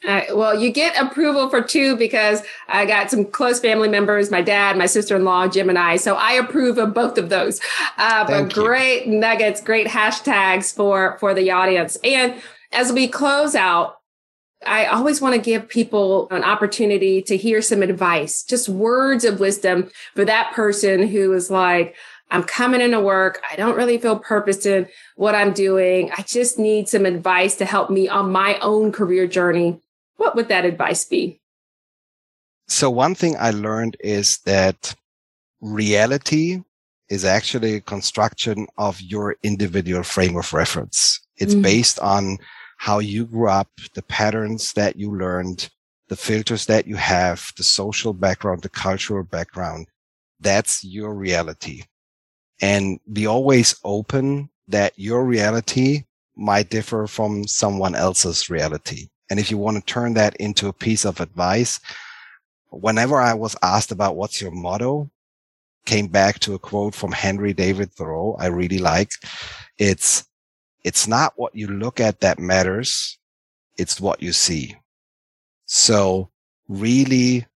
Uh, 0.07 0.21
well, 0.35 0.53
you 0.53 0.71
get 0.71 0.95
approval 1.01 1.49
for 1.49 1.61
two 1.61 1.97
because 1.97 2.43
I 2.67 2.85
got 2.85 3.09
some 3.09 3.25
close 3.25 3.59
family 3.59 3.87
members, 3.87 4.29
my 4.29 4.43
dad, 4.43 4.77
my 4.77 4.85
sister-in-law, 4.85 5.47
Gemini. 5.47 5.95
So 5.95 6.15
I 6.15 6.33
approve 6.33 6.77
of 6.77 6.93
both 6.93 7.17
of 7.17 7.29
those. 7.29 7.59
Uh, 7.97 8.27
but 8.27 8.53
great 8.53 9.07
nuggets, 9.07 9.61
great 9.61 9.87
hashtags 9.87 10.71
for, 10.71 11.17
for 11.19 11.33
the 11.33 11.49
audience. 11.49 11.97
And 12.03 12.35
as 12.75 12.91
we 12.91 13.07
close 13.07 13.55
out, 13.55 13.97
I 14.65 14.85
always 14.85 15.21
want 15.21 15.35
to 15.35 15.41
give 15.41 15.69
people 15.69 16.27
an 16.31 16.43
opportunity 16.43 17.21
to 17.23 17.37
hear 17.37 17.61
some 17.61 17.81
advice, 17.81 18.43
just 18.43 18.69
words 18.69 19.23
of 19.23 19.39
wisdom 19.39 19.89
for 20.15 20.25
that 20.25 20.53
person 20.53 21.07
who 21.07 21.33
is 21.33 21.51
like, 21.51 21.95
I'm 22.31 22.43
coming 22.43 22.81
into 22.81 22.99
work. 22.99 23.41
I 23.51 23.55
don't 23.55 23.75
really 23.75 23.97
feel 23.97 24.17
purpose 24.17 24.65
in 24.65 24.87
what 25.15 25.35
I'm 25.35 25.53
doing. 25.53 26.11
I 26.17 26.23
just 26.23 26.57
need 26.57 26.89
some 26.89 27.05
advice 27.05 27.55
to 27.57 27.65
help 27.65 27.89
me 27.89 28.07
on 28.07 28.31
my 28.31 28.57
own 28.59 28.91
career 28.91 29.27
journey. 29.27 29.79
What 30.17 30.35
would 30.35 30.47
that 30.49 30.65
advice 30.65 31.05
be? 31.05 31.39
So 32.67 32.89
one 32.89 33.13
thing 33.13 33.35
I 33.37 33.51
learned 33.51 33.97
is 33.99 34.39
that 34.45 34.95
reality 35.61 36.63
is 37.09 37.23
actually 37.23 37.75
a 37.75 37.81
construction 37.81 38.65
of 38.79 38.99
your 39.01 39.35
individual 39.43 40.01
frame 40.01 40.35
of 40.35 40.51
reference. 40.51 41.21
It's 41.37 41.53
mm-hmm. 41.53 41.61
based 41.61 41.99
on 41.99 42.39
how 42.77 42.99
you 42.99 43.25
grew 43.25 43.49
up, 43.49 43.69
the 43.93 44.03
patterns 44.03 44.73
that 44.73 44.95
you 44.95 45.15
learned, 45.15 45.69
the 46.07 46.15
filters 46.15 46.65
that 46.67 46.87
you 46.87 46.95
have, 46.95 47.51
the 47.57 47.63
social 47.63 48.13
background, 48.13 48.61
the 48.61 48.69
cultural 48.69 49.23
background. 49.23 49.87
That's 50.39 50.83
your 50.83 51.13
reality. 51.13 51.83
And 52.61 52.99
be 53.11 53.25
always 53.25 53.75
open 53.83 54.49
that 54.67 54.93
your 54.97 55.25
reality 55.25 56.03
might 56.35 56.69
differ 56.69 57.07
from 57.07 57.47
someone 57.47 57.95
else's 57.95 58.49
reality. 58.49 59.07
And 59.29 59.39
if 59.39 59.49
you 59.49 59.57
want 59.57 59.77
to 59.77 59.93
turn 59.93 60.13
that 60.13 60.35
into 60.37 60.67
a 60.67 60.73
piece 60.73 61.05
of 61.05 61.19
advice, 61.19 61.79
whenever 62.69 63.19
I 63.19 63.33
was 63.33 63.55
asked 63.63 63.91
about 63.91 64.15
what's 64.15 64.41
your 64.41 64.51
motto, 64.51 65.09
came 65.85 66.07
back 66.07 66.39
to 66.39 66.55
a 66.55 66.59
quote 66.59 66.95
from 66.95 67.11
Henry 67.11 67.53
David 67.53 67.91
Thoreau 67.91 68.35
I 68.39 68.47
really 68.47 68.79
like. 68.79 69.11
It's 69.77 70.25
it's 70.85 71.07
not 71.07 71.33
what 71.35 71.55
you 71.55 71.67
look 71.67 71.99
at 71.99 72.19
that 72.19 72.37
matters. 72.37 73.17
It's 73.75 73.99
what 73.99 74.21
you 74.21 74.31
see. 74.31 74.75
So 75.65 76.29
really 76.67 77.47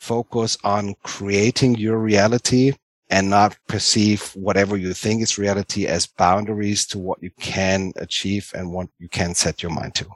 focus 0.00 0.58
on 0.64 0.96
creating 1.04 1.76
your 1.76 1.98
reality 1.98 2.72
and 3.08 3.30
not 3.30 3.56
perceive 3.68 4.32
whatever 4.34 4.76
you 4.76 4.92
think 4.92 5.22
is 5.22 5.38
reality 5.38 5.86
as 5.86 6.08
boundaries 6.08 6.84
to 6.88 6.98
what 6.98 7.22
you 7.22 7.30
can 7.38 7.92
achieve 7.96 8.50
and 8.56 8.72
what 8.72 8.88
you 8.98 9.08
can 9.08 9.36
set 9.36 9.62
your 9.62 9.70
mind 9.70 9.94
to. 9.94 10.08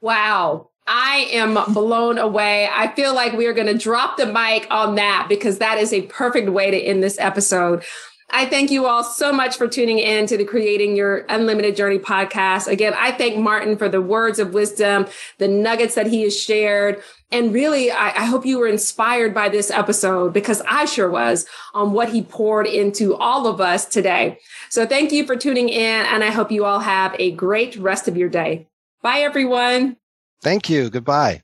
Wow. 0.00 0.70
I 0.88 1.28
am 1.30 1.54
blown 1.72 2.18
away. 2.18 2.68
I 2.70 2.92
feel 2.96 3.14
like 3.14 3.32
we 3.32 3.46
are 3.46 3.54
going 3.54 3.68
to 3.68 3.78
drop 3.78 4.16
the 4.16 4.26
mic 4.26 4.66
on 4.70 4.96
that 4.96 5.26
because 5.28 5.58
that 5.58 5.78
is 5.78 5.92
a 5.92 6.02
perfect 6.02 6.50
way 6.50 6.72
to 6.72 6.76
end 6.76 7.00
this 7.00 7.18
episode. 7.20 7.84
I 8.30 8.46
thank 8.46 8.70
you 8.70 8.86
all 8.86 9.04
so 9.04 9.32
much 9.32 9.56
for 9.56 9.68
tuning 9.68 9.98
in 9.98 10.26
to 10.26 10.36
the 10.36 10.44
Creating 10.44 10.96
Your 10.96 11.24
Unlimited 11.28 11.76
Journey 11.76 11.98
podcast. 11.98 12.66
Again, 12.66 12.94
I 12.96 13.12
thank 13.12 13.36
Martin 13.36 13.76
for 13.76 13.88
the 13.88 14.00
words 14.00 14.38
of 14.38 14.54
wisdom, 14.54 15.06
the 15.38 15.46
nuggets 15.46 15.94
that 15.94 16.06
he 16.06 16.22
has 16.22 16.38
shared. 16.38 17.02
And 17.30 17.52
really, 17.52 17.90
I, 17.90 18.08
I, 18.08 18.24
hope 18.24 18.46
you 18.46 18.58
were 18.58 18.66
inspired 18.66 19.34
by 19.34 19.48
this 19.48 19.70
episode 19.70 20.32
because 20.32 20.62
I 20.68 20.84
sure 20.84 21.10
was 21.10 21.46
on 21.74 21.92
what 21.92 22.10
he 22.10 22.22
poured 22.22 22.66
into 22.66 23.14
all 23.14 23.46
of 23.46 23.60
us 23.60 23.86
today. 23.86 24.38
So 24.70 24.86
thank 24.86 25.12
you 25.12 25.26
for 25.26 25.36
tuning 25.36 25.68
in. 25.68 26.06
And 26.06 26.24
I 26.24 26.30
hope 26.30 26.50
you 26.50 26.64
all 26.64 26.80
have 26.80 27.14
a 27.18 27.32
great 27.32 27.76
rest 27.76 28.08
of 28.08 28.16
your 28.16 28.28
day. 28.28 28.68
Bye, 29.02 29.20
everyone. 29.20 29.96
Thank 30.42 30.68
you. 30.70 30.90
Goodbye. 30.90 31.43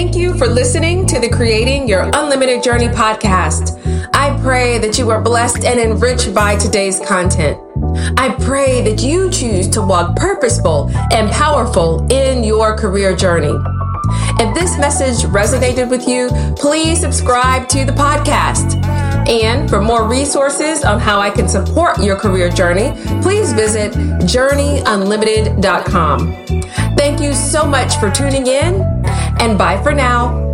Thank 0.00 0.16
you 0.16 0.32
for 0.38 0.46
listening 0.46 1.04
to 1.08 1.20
the 1.20 1.28
Creating 1.28 1.86
Your 1.86 2.10
Unlimited 2.14 2.62
Journey 2.62 2.88
podcast. 2.88 3.78
I 4.14 4.34
pray 4.40 4.78
that 4.78 4.96
you 4.96 5.10
are 5.10 5.20
blessed 5.20 5.66
and 5.66 5.78
enriched 5.78 6.34
by 6.34 6.56
today's 6.56 6.98
content. 7.00 7.60
I 8.16 8.34
pray 8.40 8.80
that 8.80 9.02
you 9.02 9.28
choose 9.28 9.68
to 9.68 9.82
walk 9.82 10.16
purposeful 10.16 10.90
and 11.12 11.30
powerful 11.30 12.10
in 12.10 12.42
your 12.42 12.74
career 12.78 13.14
journey. 13.14 13.52
If 14.40 14.54
this 14.54 14.78
message 14.78 15.30
resonated 15.30 15.90
with 15.90 16.08
you, 16.08 16.30
please 16.56 16.98
subscribe 16.98 17.68
to 17.68 17.84
the 17.84 17.92
podcast. 17.92 18.80
And 19.30 19.70
for 19.70 19.80
more 19.80 20.08
resources 20.08 20.84
on 20.84 20.98
how 20.98 21.20
I 21.20 21.30
can 21.30 21.48
support 21.48 22.02
your 22.02 22.16
career 22.16 22.50
journey, 22.50 22.92
please 23.22 23.52
visit 23.52 23.92
journeyunlimited.com. 23.92 26.46
Thank 26.96 27.20
you 27.20 27.32
so 27.32 27.64
much 27.64 27.94
for 27.98 28.10
tuning 28.10 28.48
in, 28.48 28.82
and 29.40 29.56
bye 29.56 29.80
for 29.82 29.94
now. 29.94 30.49